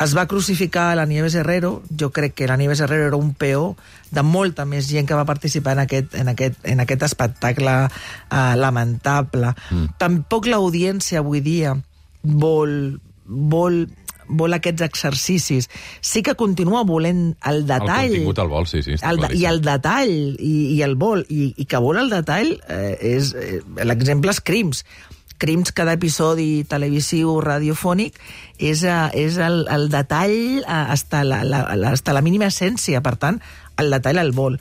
Es 0.00 0.14
va 0.16 0.26
crucificar 0.26 0.94
la 0.96 1.04
Nieves 1.04 1.34
Herrero, 1.36 1.82
jo 2.00 2.08
crec 2.10 2.32
que 2.34 2.46
la 2.48 2.56
Nieves 2.56 2.80
Herrero 2.80 3.08
era 3.08 3.16
un 3.20 3.34
peó 3.34 3.76
de 4.10 4.22
molta 4.24 4.64
més 4.64 4.88
gent 4.88 5.08
que 5.08 5.18
va 5.18 5.26
participar 5.28 5.76
en 5.76 5.84
aquest, 5.84 6.14
en 6.16 6.32
aquest, 6.32 6.56
en 6.64 6.80
aquest 6.80 7.04
espectacle 7.04 7.76
uh, 7.84 8.54
lamentable. 8.56 9.52
Mm. 9.68 9.96
Tampoc 10.00 10.48
l'audiència 10.48 11.20
avui 11.20 11.44
dia 11.44 11.76
vol, 12.22 13.00
vol 13.26 13.84
vol 14.30 14.54
aquests 14.54 14.84
exercicis. 14.86 15.68
Sí 16.00 16.22
que 16.22 16.36
continua 16.38 16.84
volent 16.86 17.34
el 17.50 17.64
detall. 17.66 18.06
El 18.06 18.14
contingut 18.14 18.42
al 18.44 18.50
vol, 18.52 18.68
sí, 18.70 18.82
sí. 18.86 18.96
El, 19.02 19.24
I 19.36 19.46
el 19.50 19.60
detall, 19.64 20.12
i, 20.38 20.54
i 20.76 20.82
el 20.86 20.94
vol, 21.00 21.24
i, 21.28 21.50
i 21.58 21.66
que 21.66 21.80
vol 21.82 22.00
el 22.00 22.12
detall, 22.12 22.54
eh, 22.70 22.94
és 23.16 23.34
eh, 23.34 23.58
l'exemple 23.84 24.30
és 24.30 24.42
Crims. 24.44 24.84
Crims, 25.40 25.72
cada 25.72 25.96
episodi 25.96 26.62
televisiu 26.68 27.38
radiofònic, 27.40 28.20
és, 28.58 28.84
eh, 28.84 29.08
és 29.24 29.40
el, 29.40 29.64
el 29.72 29.88
detall 29.92 30.60
eh, 30.60 30.64
hasta 30.68 31.24
la, 31.24 31.42
la, 31.48 31.64
hasta 31.90 32.14
la 32.16 32.22
mínima 32.22 32.50
essència, 32.52 33.00
per 33.02 33.16
tant, 33.16 33.40
el 33.80 33.90
detall 33.96 34.20
el 34.20 34.34
vol. 34.36 34.60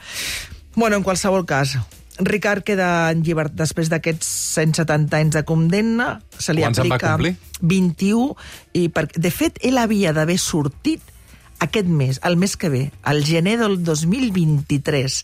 Bueno, 0.80 0.96
en 0.96 1.04
qualsevol 1.04 1.46
cas, 1.46 1.76
Ricard 2.20 2.66
queda 2.68 3.12
en 3.14 3.22
llibertat 3.24 3.62
després 3.62 3.90
d'aquests 3.92 4.28
170 4.60 5.20
anys 5.20 5.38
de 5.38 5.44
condemna. 5.48 6.10
Se 6.36 6.56
li 6.56 6.66
Quants 6.66 6.82
aplica 6.82 7.14
complir? 7.16 7.36
21. 7.62 8.34
I 8.76 8.90
per... 8.92 9.08
De 9.16 9.32
fet, 9.32 9.60
ell 9.64 9.80
havia 9.80 10.12
d'haver 10.16 10.36
sortit 10.40 11.04
aquest 11.64 11.88
mes, 11.88 12.20
el 12.24 12.38
mes 12.40 12.56
que 12.56 12.70
ve, 12.72 12.84
al 13.04 13.24
gener 13.28 13.58
del 13.60 13.82
2023. 13.84 15.24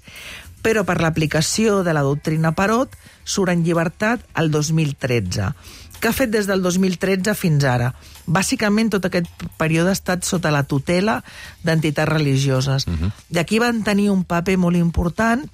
Però 0.65 0.81
per 0.81 0.97
l'aplicació 0.97 1.83
de 1.85 1.93
la 1.93 2.01
doctrina 2.01 2.55
Parot 2.57 2.95
surt 3.23 3.53
en 3.53 3.61
llibertat 3.65 4.23
el 4.41 4.49
2013. 4.49 5.51
Què 6.01 6.09
ha 6.09 6.15
fet 6.15 6.31
des 6.33 6.49
del 6.49 6.63
2013 6.65 7.35
fins 7.37 7.63
ara? 7.69 7.91
Bàsicament, 8.25 8.89
tot 8.93 9.05
aquest 9.05 9.45
període 9.59 9.93
ha 9.93 9.97
estat 9.97 10.25
sota 10.25 10.51
la 10.53 10.63
tutela 10.65 11.19
d'entitats 11.63 12.09
religioses. 12.09 12.87
Uh 12.87 12.93
-huh. 12.93 13.11
I 13.29 13.39
aquí 13.39 13.59
van 13.59 13.83
tenir 13.83 14.09
un 14.09 14.23
paper 14.23 14.57
molt 14.57 14.77
important 14.77 15.45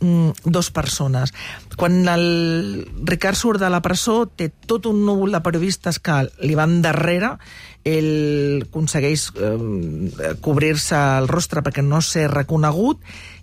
mm, 0.00 0.30
dos 0.44 0.70
persones. 0.70 1.32
Quan 1.76 2.08
el 2.08 2.86
Ricard 3.04 3.36
surt 3.36 3.60
de 3.60 3.70
la 3.70 3.82
presó, 3.82 4.26
té 4.26 4.50
tot 4.66 4.86
un 4.86 5.04
núvol 5.06 5.32
de 5.32 5.40
periodistes 5.40 5.98
que 5.98 6.28
li 6.40 6.54
van 6.54 6.82
darrere, 6.82 7.38
ell 7.84 8.64
aconsegueix 8.66 9.30
eh, 9.36 10.34
cobrir-se 10.40 10.96
el 10.96 11.28
rostre 11.28 11.62
perquè 11.62 11.82
no 11.82 12.00
ser 12.02 12.30
reconegut, 12.30 12.98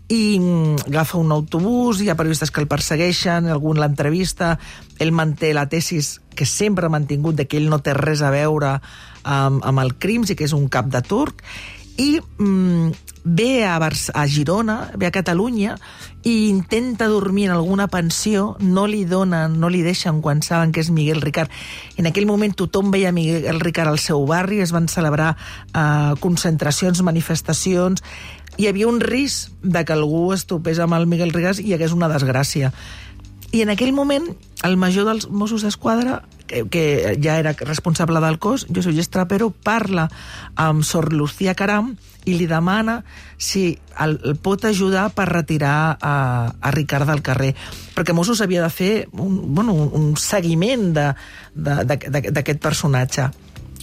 i 0.09 0.39
mm, 0.39 0.89
agafa 0.89 1.17
un 1.17 1.31
autobús, 1.31 2.01
hi 2.01 2.09
ha 2.09 2.17
periodistes 2.19 2.51
que 2.51 2.61
el 2.61 2.67
persegueixen, 2.71 3.47
algun 3.47 3.79
l'entrevista, 3.79 4.57
ell 4.99 5.13
manté 5.15 5.53
la 5.53 5.67
tesis 5.71 6.19
que 6.35 6.45
sempre 6.49 6.87
ha 6.87 6.93
mantingut 6.93 7.37
de 7.37 7.47
que 7.47 7.57
ell 7.57 7.69
no 7.71 7.79
té 7.79 7.95
res 7.95 8.21
a 8.21 8.33
veure 8.33 8.75
amb, 9.23 9.63
amb 9.63 9.79
el 9.83 9.95
crims 9.95 10.33
i 10.33 10.35
que 10.35 10.45
és 10.49 10.57
un 10.57 10.67
cap 10.67 10.91
de 10.91 11.01
turc, 11.05 11.43
i 11.97 12.17
mm, 12.19 12.91
ve 13.23 13.65
a, 13.65 13.77
a 13.77 14.27
Girona, 14.27 14.91
ve 14.97 15.05
a 15.05 15.11
Catalunya 15.11 15.77
i 16.23 16.49
intenta 16.49 17.07
dormir 17.07 17.45
en 17.45 17.51
alguna 17.51 17.87
pensió, 17.87 18.55
no 18.59 18.87
li 18.87 19.03
donen, 19.05 19.59
no 19.59 19.69
li 19.69 19.83
deixen 19.83 20.21
quan 20.21 20.41
saben 20.41 20.71
que 20.71 20.81
és 20.81 20.89
Miguel 20.91 21.21
Ricard. 21.21 21.51
En 21.97 22.07
aquell 22.09 22.25
moment 22.25 22.55
tothom 22.57 22.91
veia 22.91 23.13
Miguel 23.15 23.61
Ricard 23.61 23.91
al 23.91 23.99
seu 23.99 24.25
barri, 24.25 24.61
es 24.63 24.73
van 24.73 24.89
celebrar 24.89 25.35
eh, 25.35 26.13
concentracions, 26.23 27.03
manifestacions, 27.03 28.03
hi 28.57 28.67
havia 28.69 28.87
un 28.87 29.01
risc 29.01 29.51
de 29.63 29.83
que 29.85 29.95
algú 29.95 30.31
es 30.33 30.45
topés 30.49 30.79
amb 30.79 30.97
el 30.97 31.07
Miguel 31.09 31.33
Ricard 31.33 31.59
i 31.61 31.71
hi 31.71 31.75
hagués 31.77 31.95
una 31.95 32.11
desgràcia. 32.11 32.73
I 33.53 33.61
en 33.61 33.69
aquell 33.69 33.93
moment, 33.93 34.25
el 34.65 34.77
major 34.81 35.05
dels 35.05 35.27
Mossos 35.29 35.61
d'Esquadra, 35.61 36.23
que, 36.49 36.63
que 36.73 37.17
ja 37.21 37.37
era 37.37 37.53
responsable 37.53 38.21
del 38.23 38.39
cos, 38.41 38.65
Josep 38.73 38.97
Estrapero, 38.97 39.51
parla 39.51 40.07
amb 40.57 40.81
Sor 40.81 41.13
Lucía 41.13 41.53
Caram 41.53 41.93
i 42.25 42.33
li 42.39 42.47
demana 42.49 43.03
si 43.37 43.77
el, 44.01 44.17
el 44.25 44.37
pot 44.41 44.65
ajudar 44.65 45.09
per 45.13 45.27
retirar 45.29 45.97
a, 46.01 46.15
a 46.49 46.71
Ricard 46.73 47.09
del 47.09 47.21
carrer. 47.21 47.53
Perquè 47.93 48.15
Mossos 48.17 48.41
havia 48.41 48.63
de 48.65 48.71
fer 48.73 48.93
un, 49.11 49.53
bueno, 49.53 49.73
un 49.73 50.15
seguiment 50.17 50.89
d'aquest 51.53 52.61
personatge. 52.63 53.29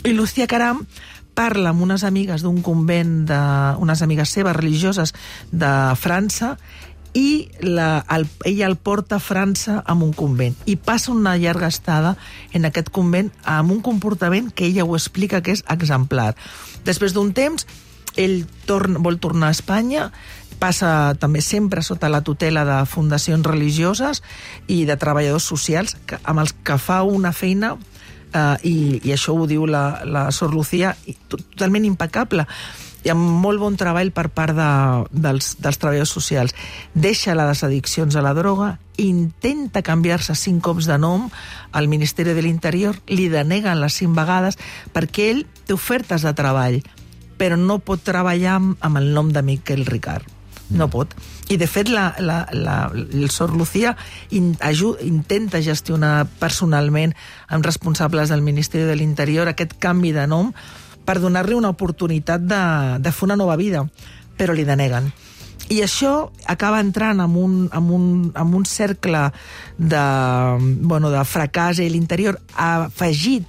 I 0.03 0.17
Lucía 0.17 0.49
Caram 0.51 0.83
parla 1.35 1.71
amb 1.73 1.83
unes 1.83 2.05
amigues 2.05 2.45
d'un 2.45 2.61
convent, 2.63 3.25
de, 3.29 3.41
unes 3.83 4.03
amigues 4.03 4.33
seves 4.33 4.57
religioses 4.57 5.15
de 5.53 5.73
França, 6.01 6.57
i 7.13 7.51
la, 7.61 8.05
el, 8.11 8.29
ella 8.45 8.67
el 8.69 8.77
porta 8.77 9.19
a 9.19 9.23
França 9.23 9.81
amb 9.91 10.05
un 10.07 10.13
convent 10.15 10.55
i 10.71 10.77
passa 10.77 11.11
una 11.11 11.37
llarga 11.41 11.67
estada 11.67 12.17
en 12.55 12.69
aquest 12.69 12.91
convent 12.95 13.33
amb 13.43 13.73
un 13.75 13.81
comportament 13.83 14.53
que 14.55 14.69
ella 14.69 14.85
ho 14.87 14.95
explica 14.95 15.43
que 15.43 15.57
és 15.57 15.65
exemplar. 15.67 16.35
Després 16.87 17.15
d'un 17.17 17.33
temps, 17.35 17.67
ell 18.17 18.45
torna, 18.67 19.03
vol 19.03 19.19
tornar 19.19 19.51
a 19.51 19.57
Espanya, 19.57 20.11
passa 20.61 21.17
també 21.19 21.41
sempre 21.41 21.83
sota 21.83 22.11
la 22.13 22.21
tutela 22.23 22.67
de 22.69 22.79
fundacions 22.87 23.47
religioses 23.47 24.23
i 24.69 24.85
de 24.85 24.97
treballadors 25.01 25.49
socials 25.49 25.97
que, 26.07 26.21
amb 26.23 26.45
els 26.45 26.55
que 26.63 26.77
fa 26.79 27.03
una 27.03 27.33
feina 27.33 27.75
eh, 28.33 28.57
i, 28.65 28.77
i 29.05 29.13
això 29.15 29.35
ho 29.37 29.49
diu 29.51 29.67
la, 29.67 30.03
la 30.05 30.29
Sor 30.35 30.55
Lucía 30.55 30.95
totalment 31.29 31.85
impecable 31.89 32.47
hi 33.03 33.11
ha 33.11 33.17
molt 33.17 33.61
bon 33.61 33.77
treball 33.81 34.13
per 34.13 34.29
part 34.35 34.55
de, 34.57 34.71
dels, 35.11 35.55
dels 35.61 35.81
treballadors 35.81 36.13
socials. 36.13 36.55
Deixa 36.93 37.37
les 37.39 37.63
addiccions 37.65 38.17
a 38.17 38.25
la 38.25 38.35
droga, 38.37 38.75
intenta 39.01 39.83
canviar-se 39.83 40.37
cinc 40.37 40.63
cops 40.67 40.89
de 40.91 40.99
nom 41.01 41.29
al 41.73 41.89
Ministeri 41.89 42.35
de 42.37 42.45
l'Interior, 42.45 42.99
li 43.09 43.31
deneguen 43.33 43.81
les 43.81 43.97
cinc 44.03 44.17
vegades 44.19 44.61
perquè 44.93 45.31
ell 45.31 45.47
té 45.65 45.77
ofertes 45.77 46.27
de 46.27 46.35
treball, 46.37 46.83
però 47.41 47.57
no 47.57 47.81
pot 47.81 48.05
treballar 48.05 48.59
amb, 48.59 48.77
amb 48.85 49.01
el 49.01 49.15
nom 49.17 49.33
de 49.33 49.45
Miquel 49.47 49.87
Ricard. 49.89 50.40
No 50.71 50.87
pot. 50.91 51.15
I, 51.51 51.57
de 51.59 51.67
fet, 51.67 51.89
la, 51.91 52.13
la, 52.23 52.45
la, 52.55 52.77
el 52.95 53.31
Sor 53.31 53.55
Lucía 53.57 53.97
in, 54.31 54.53
ajud, 54.63 55.01
intenta 55.03 55.63
gestionar 55.63 56.29
personalment 56.39 57.17
amb 57.49 57.67
responsables 57.67 58.31
del 58.31 58.45
Ministeri 58.47 58.87
de 58.87 58.95
l'Interior 58.95 59.51
aquest 59.51 59.75
canvi 59.83 60.15
de 60.15 60.29
nom 60.31 60.53
per 61.05 61.19
donar-li 61.19 61.57
una 61.59 61.73
oportunitat 61.75 62.45
de, 62.47 62.63
de 63.03 63.11
fer 63.11 63.27
una 63.27 63.39
nova 63.41 63.57
vida, 63.59 63.83
però 64.39 64.55
li 64.55 64.67
deneguen. 64.69 65.11
I 65.71 65.83
això 65.83 66.31
acaba 66.51 66.81
entrant 66.83 67.21
en 67.23 67.35
un, 67.39 67.59
en 67.75 67.91
un, 67.95 68.07
en 68.35 68.55
un 68.55 68.65
cercle 68.67 69.29
de, 69.79 70.05
bueno, 70.83 71.11
de 71.11 71.23
fracàs 71.27 71.83
i 71.83 71.91
l'interior 71.91 72.41
afegit 72.55 73.47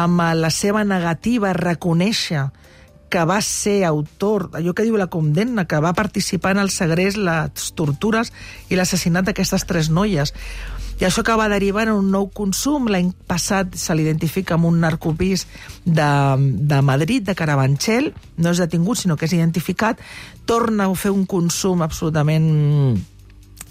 amb 0.00 0.22
la 0.36 0.48
seva 0.54 0.84
negativa 0.84 1.50
a 1.50 1.56
reconèixer 1.56 2.46
que 3.10 3.24
va 3.26 3.40
ser 3.42 3.82
autor, 3.84 4.48
allò 4.54 4.72
que 4.72 4.86
diu 4.86 4.96
la 4.96 5.10
condemna, 5.10 5.66
que 5.66 5.80
va 5.82 5.92
participar 5.98 6.54
en 6.54 6.64
el 6.64 6.70
segrest, 6.70 7.18
les 7.18 7.72
tortures 7.76 8.30
i 8.70 8.78
l'assassinat 8.78 9.26
d'aquestes 9.26 9.66
tres 9.66 9.90
noies. 9.90 10.32
I 11.00 11.06
això 11.08 11.24
acaba 11.24 11.48
derivant 11.48 11.88
en 11.88 11.96
un 11.96 12.10
nou 12.12 12.26
consum. 12.28 12.90
L'any 12.92 13.10
passat 13.26 13.72
se 13.80 13.94
l'identifica 13.96 14.54
amb 14.56 14.68
un 14.68 14.82
narcopís 14.82 15.46
de, 15.84 16.10
de 16.70 16.80
Madrid, 16.84 17.24
de 17.24 17.34
Carabanchel, 17.34 18.12
no 18.36 18.52
és 18.52 18.60
detingut, 18.60 19.00
sinó 19.00 19.16
que 19.16 19.24
és 19.24 19.36
identificat, 19.36 20.00
torna 20.44 20.86
a 20.86 20.94
fer 20.94 21.12
un 21.14 21.24
consum 21.24 21.80
absolutament 21.82 23.00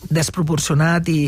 desproporcionat 0.10 1.10
i 1.12 1.20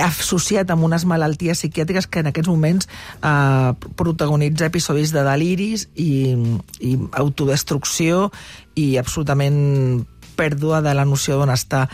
associat 0.00 0.70
amb 0.70 0.86
unes 0.86 1.04
malalties 1.06 1.60
psiquiàtriques 1.60 2.08
que 2.10 2.24
en 2.24 2.30
aquests 2.30 2.50
moments 2.50 2.88
eh, 3.22 3.70
protagonitza 3.96 4.70
episodis 4.70 5.14
de 5.14 5.22
deliris 5.26 5.88
i, 5.94 6.34
i 6.80 6.96
autodestrucció 7.12 8.28
i 8.74 8.96
absolutament 8.98 10.04
pèrdua 10.34 10.82
de 10.82 10.94
la 10.94 11.06
noció 11.06 11.38
d'on 11.38 11.52
està. 11.54 11.86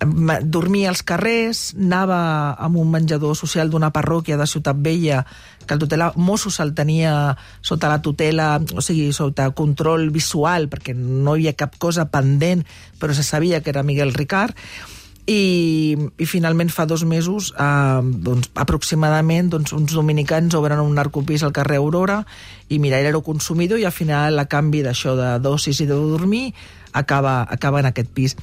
Dormia 0.00 0.88
als 0.88 1.02
carrers, 1.04 1.74
anava 1.76 2.20
amb 2.56 2.78
un 2.80 2.88
menjador 2.88 3.34
social 3.36 3.68
d'una 3.68 3.90
parròquia 3.92 4.38
de 4.40 4.46
Ciutat 4.48 4.78
Vella, 4.80 5.26
que 5.66 5.76
el 5.76 5.80
tutela 5.82 6.14
Mossos 6.16 6.56
el 6.64 6.72
tenia 6.74 7.36
sota 7.60 7.90
la 7.92 8.00
tutela, 8.00 8.54
o 8.74 8.80
sigui, 8.80 9.12
sota 9.12 9.50
control 9.52 10.08
visual, 10.10 10.70
perquè 10.72 10.96
no 10.96 11.36
hi 11.36 11.44
havia 11.44 11.58
cap 11.66 11.76
cosa 11.78 12.08
pendent, 12.08 12.64
però 12.98 13.12
se 13.14 13.22
sabia 13.22 13.60
que 13.60 13.70
era 13.74 13.84
Miguel 13.84 14.14
Ricard, 14.16 14.56
i, 15.26 15.96
i 16.18 16.26
finalment 16.26 16.70
fa 16.72 16.86
dos 16.88 17.04
mesos 17.04 17.52
eh, 17.58 18.00
doncs, 18.02 18.50
aproximadament 18.54 19.50
doncs, 19.52 19.74
uns 19.76 19.92
dominicans 19.92 20.56
obren 20.58 20.80
un 20.82 20.94
narcopís 20.96 21.44
al 21.44 21.54
carrer 21.56 21.80
Aurora 21.80 22.22
i 22.68 22.78
mira, 22.78 23.00
ell 23.00 23.10
era 23.10 23.20
consumidor 23.24 23.80
i 23.80 23.86
al 23.88 23.94
final 23.94 24.38
a 24.38 24.48
canvi 24.50 24.84
d'això 24.86 25.16
de 25.18 25.36
dosis 25.42 25.80
i 25.80 25.86
de 25.86 25.94
dormir 25.94 26.50
acaba, 26.92 27.42
acaba 27.48 27.80
en 27.80 27.90
aquest 27.90 28.10
pis 28.14 28.36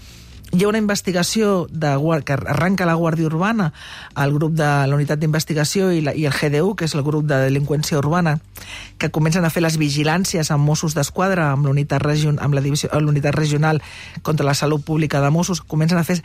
hi 0.52 0.64
ha 0.64 0.68
una 0.70 0.80
investigació 0.80 1.68
de, 1.70 1.90
que 2.24 2.34
arranca 2.34 2.86
la 2.88 2.96
Guàrdia 2.96 3.28
Urbana, 3.28 3.74
el 4.16 4.34
grup 4.34 4.54
de 4.56 4.68
la 4.88 4.96
unitat 4.96 5.20
d'investigació 5.20 5.90
i, 5.92 6.02
la, 6.02 6.14
i 6.16 6.26
el 6.26 6.34
GDU, 6.34 6.74
que 6.76 6.88
és 6.88 6.96
el 6.96 7.04
grup 7.04 7.26
de 7.28 7.40
delinqüència 7.44 8.00
urbana, 8.00 8.38
que 8.98 9.12
comencen 9.12 9.44
a 9.44 9.52
fer 9.52 9.66
les 9.66 9.78
vigilàncies 9.78 10.52
amb 10.52 10.64
Mossos 10.64 10.96
d'Esquadra, 10.96 11.50
amb 11.52 11.68
l'unitat 11.68 12.02
region, 12.06 12.40
amb 12.40 12.56
la 12.56 12.64
divisió, 12.64 12.90
l'unitat 13.02 13.36
regional 13.36 13.82
contra 14.24 14.48
la 14.48 14.56
salut 14.56 14.86
pública 14.86 15.22
de 15.22 15.32
Mossos, 15.36 15.62
comencen 15.62 16.00
a 16.00 16.06
fer 16.08 16.22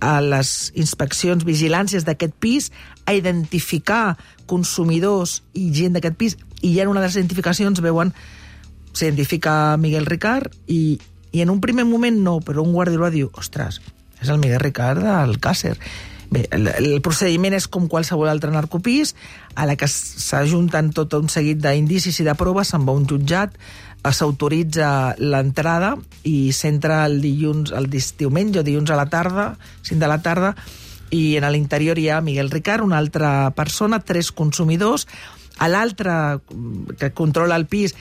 a 0.00 0.20
les 0.22 0.70
inspeccions, 0.78 1.44
vigilàncies 1.44 2.06
d'aquest 2.06 2.38
pis, 2.38 2.70
a 3.06 3.14
identificar 3.14 4.16
consumidors 4.46 5.42
i 5.52 5.70
gent 5.74 5.98
d'aquest 5.98 6.16
pis, 6.20 6.38
i 6.62 6.76
ja 6.76 6.86
en 6.86 6.94
una 6.94 7.02
de 7.02 7.08
les 7.08 7.18
identificacions 7.18 7.82
veuen 7.82 8.14
s'identifica 8.94 9.74
Miguel 9.82 10.06
Ricard 10.06 10.54
i, 10.70 11.00
i 11.34 11.42
en 11.42 11.50
un 11.50 11.60
primer 11.60 11.84
moment 11.84 12.16
no, 12.22 12.38
però 12.46 12.62
un 12.62 12.74
urbà 12.78 13.10
diu, 13.10 13.28
ostres, 13.34 13.80
és 14.22 14.30
el 14.30 14.38
Miguel 14.38 14.62
Ricard 14.62 15.02
del 15.02 15.40
Càcer. 15.42 15.74
Bé, 16.30 16.46
el, 16.54 16.70
el 16.70 17.00
procediment 17.02 17.54
és 17.58 17.66
com 17.66 17.88
qualsevol 17.90 18.30
altre 18.30 18.52
narcopís, 18.54 19.12
a 19.58 19.66
la 19.66 19.74
que 19.76 19.88
s'ajunten 19.90 20.92
tot 20.94 21.18
un 21.18 21.28
seguit 21.28 21.58
d'indicis 21.58 22.22
i 22.22 22.26
de 22.26 22.36
proves, 22.38 22.70
se'n 22.70 22.86
va 22.86 22.94
un 22.94 23.08
jutjat, 23.10 23.58
eh, 23.58 24.14
s'autoritza 24.14 24.88
l'entrada 25.18 25.96
i 26.22 26.54
s'entra 26.54 27.02
el 27.10 27.20
dilluns, 27.22 27.74
el 27.74 27.90
diumenge 27.90 28.62
o 28.62 28.66
dilluns 28.66 28.94
a 28.94 28.98
la 29.02 29.10
tarda, 29.10 29.52
5 29.82 30.00
de 30.00 30.10
la 30.10 30.22
tarda, 30.22 30.54
i 31.10 31.36
en 31.36 31.50
l'interior 31.50 31.98
hi 31.98 32.08
ha 32.10 32.22
Miguel 32.24 32.50
Ricard, 32.50 32.86
una 32.86 32.98
altra 32.98 33.50
persona, 33.58 34.00
tres 34.00 34.30
consumidors, 34.32 35.08
a 35.58 35.68
l'altre 35.68 36.38
mm, 36.38 36.96
que 36.98 37.12
controla 37.14 37.58
el 37.58 37.66
pis 37.66 37.94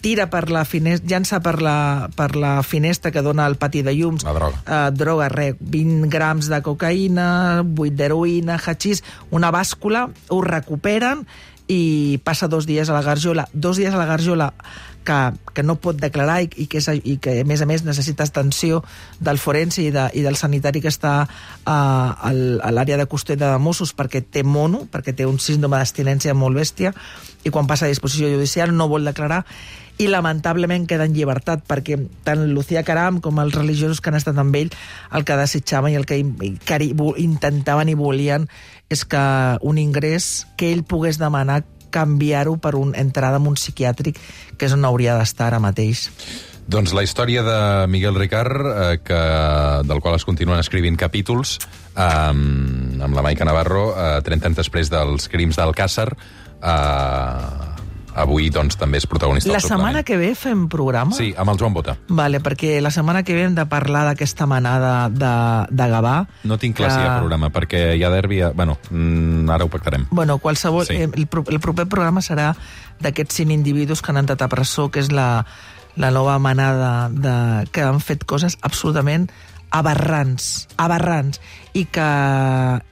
tira 0.00 0.28
per 0.32 0.48
la 0.50 0.64
finestra, 0.64 1.08
llança 1.08 1.40
per 1.44 1.60
la, 1.62 2.08
per 2.16 2.34
la 2.36 2.62
finestra 2.66 3.12
que 3.12 3.22
dona 3.22 3.46
al 3.46 3.56
pati 3.60 3.82
de 3.86 3.94
llums 3.94 4.24
La 4.24 4.34
droga. 4.36 4.62
eh, 4.64 4.90
droga, 4.96 5.28
res, 5.28 5.56
20 5.60 6.08
grams 6.12 6.48
de 6.50 6.60
cocaïna, 6.64 7.28
8 7.62 7.94
d'heroïna, 7.96 8.58
hachís, 8.60 9.04
una 9.30 9.52
bàscula, 9.54 10.08
ho 10.28 10.42
recuperen 10.44 11.26
i 11.70 12.18
passa 12.26 12.48
dos 12.50 12.66
dies 12.66 12.88
a 12.90 12.96
la 12.96 13.02
garjola. 13.06 13.46
Dos 13.52 13.78
dies 13.78 13.94
a 13.94 13.98
la 14.00 14.06
garjola 14.08 14.48
que, 15.06 15.18
que 15.54 15.62
no 15.62 15.76
pot 15.78 15.96
declarar 15.96 16.40
i, 16.42 16.48
i, 16.56 16.66
que 16.66 16.80
és, 16.80 16.88
i 17.06 17.16
que, 17.22 17.36
a 17.40 17.46
més 17.46 17.62
a 17.62 17.68
més, 17.70 17.84
necessita 17.86 18.26
atenció 18.26 18.82
del 19.22 19.38
forense 19.38 19.84
i, 19.84 19.92
de, 19.94 20.08
i 20.18 20.24
del 20.26 20.34
sanitari 20.36 20.82
que 20.82 20.90
està 20.90 21.14
uh, 21.24 21.70
al, 21.70 22.58
a 22.58 22.72
l'àrea 22.74 22.98
de 22.98 23.06
custòdia 23.06 23.52
de 23.54 23.62
Mossos 23.62 23.94
perquè 23.94 24.24
té 24.26 24.42
mono, 24.42 24.82
perquè 24.90 25.14
té 25.14 25.28
un 25.30 25.38
síndrome 25.38 25.78
d'abstinència 25.78 26.34
molt 26.34 26.58
bèstia, 26.58 26.90
i 27.44 27.54
quan 27.54 27.70
passa 27.70 27.86
a 27.86 27.92
disposició 27.92 28.28
judicial 28.34 28.74
no 28.76 28.90
vol 28.90 29.06
declarar 29.06 29.44
i 30.00 30.06
lamentablement 30.08 30.86
queda 30.88 31.04
en 31.04 31.12
llibertat 31.14 31.62
perquè 31.68 31.98
tant 32.24 32.46
Lucía 32.54 32.82
Caram 32.88 33.20
com 33.20 33.38
els 33.42 33.54
religiosos 33.54 34.00
que 34.00 34.08
han 34.10 34.16
estat 34.18 34.38
amb 34.40 34.56
ell 34.56 34.72
el 35.12 35.26
que 35.28 35.36
desitjaven 35.36 35.92
i 35.92 35.98
el 36.00 36.06
que 36.08 36.22
vo- 36.96 37.14
intentaven 37.20 37.90
i 37.92 37.98
volien 37.98 38.48
és 38.88 39.04
que 39.04 39.20
un 39.60 39.78
ingrés 39.78 40.46
que 40.56 40.72
ell 40.72 40.82
pogués 40.88 41.20
demanar 41.20 41.62
canviar-ho 41.90 42.56
per 42.62 42.76
una 42.78 42.98
entrada 43.02 43.36
en 43.42 43.48
un 43.50 43.56
psiquiàtric 43.58 44.18
que 44.56 44.66
és 44.68 44.72
on 44.76 44.84
hauria 44.86 45.16
d'estar 45.18 45.48
ara 45.50 45.58
mateix. 45.62 46.04
Doncs 46.70 46.92
la 46.94 47.02
història 47.02 47.42
de 47.42 47.56
Miguel 47.90 48.14
Ricard, 48.14 48.60
eh, 48.62 48.98
que, 49.02 49.18
del 49.90 49.98
qual 50.00 50.14
es 50.14 50.24
continuen 50.24 50.60
escrivint 50.62 50.94
capítols, 50.96 51.56
eh, 51.96 52.02
amb 52.04 53.10
la 53.16 53.24
Maica 53.26 53.44
Navarro, 53.48 53.88
eh, 53.96 54.20
30 54.22 54.46
anys 54.52 54.60
després 54.62 54.90
dels 54.92 55.26
crims 55.28 55.58
d'Alcàsser, 55.58 56.06
eh, 56.62 57.69
avui 58.22 58.50
doncs, 58.52 58.76
també 58.80 58.98
és 59.00 59.06
protagonista 59.10 59.52
La 59.52 59.60
setmana 59.60 60.02
que 60.06 60.16
ve 60.20 60.34
fem 60.38 60.66
programa? 60.72 61.12
Sí, 61.16 61.32
amb 61.36 61.50
el 61.52 61.58
Joan 61.60 61.74
Bota. 61.74 61.96
Vale, 62.08 62.40
perquè 62.44 62.78
la 62.84 62.90
setmana 62.94 63.22
que 63.26 63.34
ve 63.34 63.44
hem 63.48 63.54
de 63.56 63.64
parlar 63.70 64.04
d'aquesta 64.10 64.46
manada 64.50 65.08
de, 65.08 65.32
de 65.70 65.88
Gavà. 65.92 66.14
No 66.44 66.58
tinc 66.58 66.76
clar 66.78 66.90
si 66.94 67.00
hi 67.00 67.08
ha 67.08 67.18
programa, 67.18 67.50
perquè 67.54 67.82
hi 67.96 68.04
ha 68.04 68.10
derbi... 68.12 68.40
a- 68.46 68.52
Bueno, 68.54 68.78
mm, 68.90 69.48
ara 69.50 69.64
ho 69.64 69.68
pactarem. 69.72 70.06
Bueno, 70.10 70.38
qualsevol... 70.38 70.86
Sí. 70.86 70.96
El, 71.00 71.12
el 71.16 71.60
proper 71.60 71.86
programa 71.88 72.20
serà 72.20 72.52
d'aquests 73.00 73.40
cinc 73.42 73.50
individus 73.54 74.02
que 74.02 74.12
han 74.12 74.18
entrat 74.20 74.42
a 74.42 74.48
presó, 74.52 74.90
que 74.90 75.00
és 75.00 75.10
la, 75.12 75.44
la 75.96 76.10
nova 76.10 76.38
manada 76.38 77.08
de, 77.08 77.66
que 77.72 77.82
han 77.82 78.00
fet 78.04 78.24
coses 78.28 78.58
absolutament 78.62 79.30
aberrants, 79.70 80.68
aberrants, 80.76 81.40
i 81.72 81.84
que, 81.86 82.06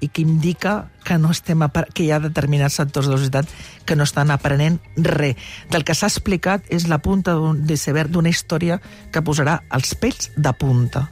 i 0.01 0.09
que 0.09 0.23
indica 0.23 0.89
que 1.05 1.19
no 1.19 1.33
estem 1.35 1.65
que 1.95 2.05
hi 2.05 2.11
ha 2.13 2.21
determinats 2.23 2.79
sectors 2.79 3.09
de 3.09 3.15
la 3.15 3.19
societat 3.19 3.49
que 3.89 3.97
no 3.97 4.07
estan 4.07 4.31
aprenent 4.31 4.79
res. 4.97 5.37
Del 5.73 5.85
que 5.85 5.97
s'ha 5.97 6.11
explicat 6.11 6.69
és 6.71 6.87
la 6.89 7.01
punta 7.03 7.35
d'un 7.35 7.65
iceberg 7.69 8.13
d'una 8.13 8.31
història 8.31 8.79
que 9.13 9.25
posarà 9.25 9.61
els 9.75 9.95
pets 9.99 10.31
de 10.37 10.55
punta. 10.55 11.09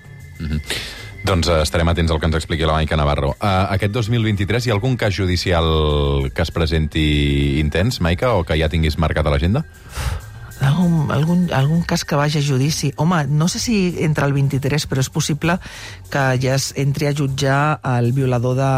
Doncs 1.26 1.48
eh, 1.50 1.62
estarem 1.64 1.88
atents 1.90 2.12
al 2.12 2.20
que 2.22 2.28
ens 2.28 2.36
expliqui 2.38 2.68
la 2.68 2.76
Maica 2.76 2.98
Navarro. 2.98 3.32
Uh, 3.40 3.66
aquest 3.74 3.94
2023 3.96 4.66
hi 4.66 4.70
ha 4.70 4.76
algun 4.76 4.94
cas 5.00 5.16
judicial 5.16 5.66
que 6.34 6.44
es 6.44 6.52
presenti 6.54 7.58
intens, 7.58 7.98
Maica, 8.04 8.36
o 8.36 8.44
que 8.46 8.58
ja 8.60 8.70
tinguis 8.70 8.98
marcat 9.02 9.26
a 9.26 9.34
l'agenda? 9.34 9.64
Algun, 10.60 11.10
algun, 11.12 11.40
algun 11.52 11.82
cas 11.84 12.04
que 12.08 12.16
vagi 12.16 12.38
a 12.38 12.42
judici. 12.42 12.92
Home, 12.96 13.26
no 13.28 13.46
sé 13.48 13.58
si 13.60 13.94
entra 14.00 14.24
el 14.26 14.32
23, 14.32 14.86
però 14.88 15.02
és 15.04 15.10
possible 15.12 15.58
que 16.10 16.22
ja 16.40 16.54
es 16.56 16.70
entri 16.80 17.06
a 17.10 17.12
jutjar 17.14 17.78
el 17.98 18.12
violador 18.16 18.56
de, 18.56 18.70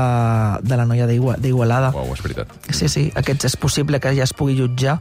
de 0.68 0.76
la 0.80 0.87
noia 0.90 1.06
d'Igua- 1.06 1.37
d'Igualada. 1.38 1.92
Uau, 1.94 2.11
és 2.16 2.23
veritat. 2.25 2.50
Sí, 2.75 2.88
sí, 2.90 3.06
aquests 3.14 3.52
és 3.52 3.56
possible 3.56 4.00
que 4.02 4.11
ja 4.18 4.26
es 4.26 4.35
pugui 4.35 4.58
jutjar. 4.58 4.99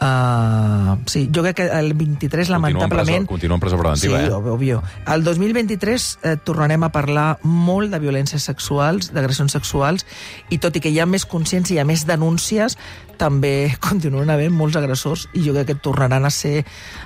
Uh, 0.00 0.96
sí, 1.06 1.28
jo 1.30 1.44
crec 1.44 1.56
que 1.60 1.66
el 1.78 1.92
23, 1.94 2.48
lamentablement... 2.48 3.26
Continua 3.28 3.54
en 3.54 3.60
presó 3.60 3.78
preventiva, 3.78 4.18
sí, 4.18 4.24
eh? 4.24 4.32
òbvio, 4.32 4.54
òbvio. 4.54 4.82
El 5.06 5.22
2023 5.22 6.18
eh, 6.22 6.36
tornarem 6.42 6.82
a 6.82 6.90
parlar 6.90 7.38
molt 7.42 7.92
de 7.92 8.00
violències 8.02 8.42
sexuals, 8.42 9.12
d'agressions 9.14 9.54
sexuals, 9.54 10.06
i 10.50 10.58
tot 10.58 10.74
i 10.74 10.82
que 10.82 10.90
hi 10.90 10.98
ha 10.98 11.06
més 11.06 11.26
consciència 11.28 11.76
i 11.76 11.78
hi 11.78 11.82
ha 11.84 11.86
més 11.86 12.06
denúncies, 12.08 12.78
també 13.20 13.70
continuen 13.86 14.32
havent 14.32 14.54
molts 14.56 14.80
agressors 14.80 15.28
i 15.38 15.44
jo 15.46 15.54
crec 15.54 15.70
que 15.70 15.78
tornaran 15.78 16.26
a 16.26 16.34
ser 16.34 16.64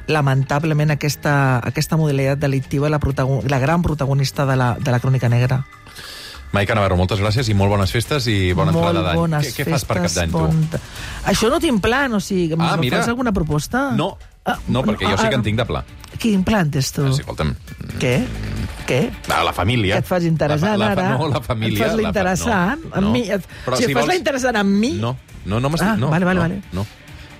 lamentablement 0.08 0.94
aquesta, 0.94 1.58
aquesta 1.58 2.00
modalitat 2.00 2.40
delictiva 2.40 2.88
la, 2.88 3.00
la 3.50 3.58
gran 3.60 3.82
protagonista 3.82 4.46
de 4.46 4.56
la, 4.56 4.76
de 4.80 4.94
la 4.94 5.02
crònica 5.04 5.28
negra. 5.28 5.64
Maica 6.52 6.74
Navarro, 6.74 6.96
moltes 6.96 7.20
gràcies 7.20 7.48
i 7.50 7.54
molt 7.54 7.70
bones 7.74 7.90
festes 7.92 8.26
i 8.30 8.52
bona 8.56 8.72
Molt 8.72 8.86
entrada 8.86 9.12
d'any. 9.12 9.42
Què, 9.44 9.52
què 9.58 9.70
fas 9.74 9.84
per 9.84 9.96
cap 10.02 10.12
d'any, 10.14 10.30
tu? 10.30 10.38
bon- 10.38 10.68
Això 11.26 11.50
no 11.50 11.58
tinc 11.60 11.82
plan, 11.82 12.12
o 12.14 12.20
sigui, 12.20 12.54
Ah, 12.58 12.76
mira. 12.80 12.98
fas 12.98 13.08
alguna 13.08 13.32
proposta? 13.32 13.90
No, 13.92 14.16
Ah, 14.48 14.60
no, 14.68 14.80
perquè 14.84 15.10
jo 15.10 15.16
sí 15.18 15.28
que 15.28 15.34
en 15.34 15.42
tinc 15.42 15.58
de 15.58 15.64
pla. 15.66 15.80
Quin 16.22 16.44
plan 16.44 16.70
tens 16.70 16.92
tu? 16.92 17.02
Ah, 17.04 17.12
sí, 17.12 17.20
escolta'm, 17.20 17.56
Què? 17.98 18.24
Què? 18.86 19.10
Ah, 19.28 19.42
la 19.42 19.52
família. 19.52 19.96
Que 19.96 19.98
et 19.98 20.06
fas 20.06 20.22
interessant, 20.22 20.78
la, 20.78 20.86
la, 20.86 20.92
ara? 20.92 21.08
No, 21.18 21.26
la 21.26 21.40
família... 21.42 21.82
Et 21.84 21.90
fas 21.90 21.96
l'interessant? 21.98 22.78
no, 22.84 22.94
Amb 22.94 23.02
no. 23.08 23.10
mi? 23.10 23.22
Et- 23.22 23.42
Però 23.64 23.74
o 23.74 23.76
sigui, 23.76 23.92
fas 23.94 24.06
la 24.06 24.14
interessant 24.14 24.54
amb 24.56 24.70
mi? 24.70 24.92
No, 24.92 25.16
no, 25.46 25.58
no 25.58 25.68
m'estic... 25.68 25.88
Ah, 25.88 25.96
no, 25.96 26.10
vale, 26.10 26.24
vale, 26.24 26.38
no, 26.38 26.42
vale. 26.46 26.62
No. 26.72 26.86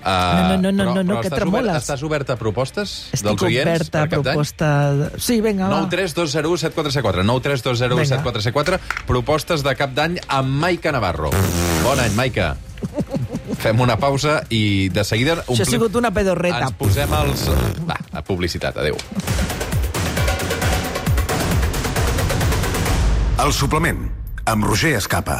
Uh, 0.06 0.54
No, 0.54 0.56
no, 0.62 0.70
no, 0.70 0.84
no, 0.94 1.02
no, 1.02 1.14
que 1.18 1.26
estàs 1.26 1.40
tremoles. 1.40 1.66
Obert, 1.72 1.82
estàs 1.82 2.02
obert 2.06 2.28
a 2.30 2.36
propostes 2.38 2.90
Estic 3.10 3.26
dels 3.26 3.42
oients 3.42 3.66
oberta 3.72 4.02
a 4.04 4.10
proposta... 4.12 4.68
Sí, 5.18 5.40
vinga, 5.42 5.66
va. 5.66 5.80
9 5.82 5.90
3 5.96 6.14
2 6.14 6.30
0 6.36 6.52
7 6.62 6.74
4 6.78 6.92
7 6.94 7.02
4 7.08 7.24
9 7.26 7.42
3 7.48 7.64
2 7.66 7.80
0 7.82 7.98
7 8.04 8.22
4 8.22 8.44
7 8.46 8.54
4 8.54 8.78
propostes 9.08 9.64
de 9.66 9.74
cap 9.74 9.90
d'any 9.98 10.20
amb 10.28 10.54
Maica 10.62 10.94
Navarro. 10.94 11.32
Bon 11.82 11.98
any, 11.98 12.14
Maica. 12.14 12.52
Fem 13.58 13.80
una 13.82 13.96
pausa 13.98 14.44
i 14.54 14.88
de 14.94 15.02
seguida... 15.02 15.40
Això 15.42 15.66
ha 15.66 15.70
sigut 15.74 15.98
una 15.98 16.12
pedorreta. 16.14 16.68
Ens 16.68 16.78
posem 16.78 17.10
els... 17.24 17.48
Va, 17.88 17.98
a 18.14 18.22
publicitat. 18.22 18.78
Adéu. 18.78 18.94
El 23.42 23.52
suplement, 23.52 24.06
amb 24.46 24.70
Roger 24.70 24.94
Escapa. 25.00 25.34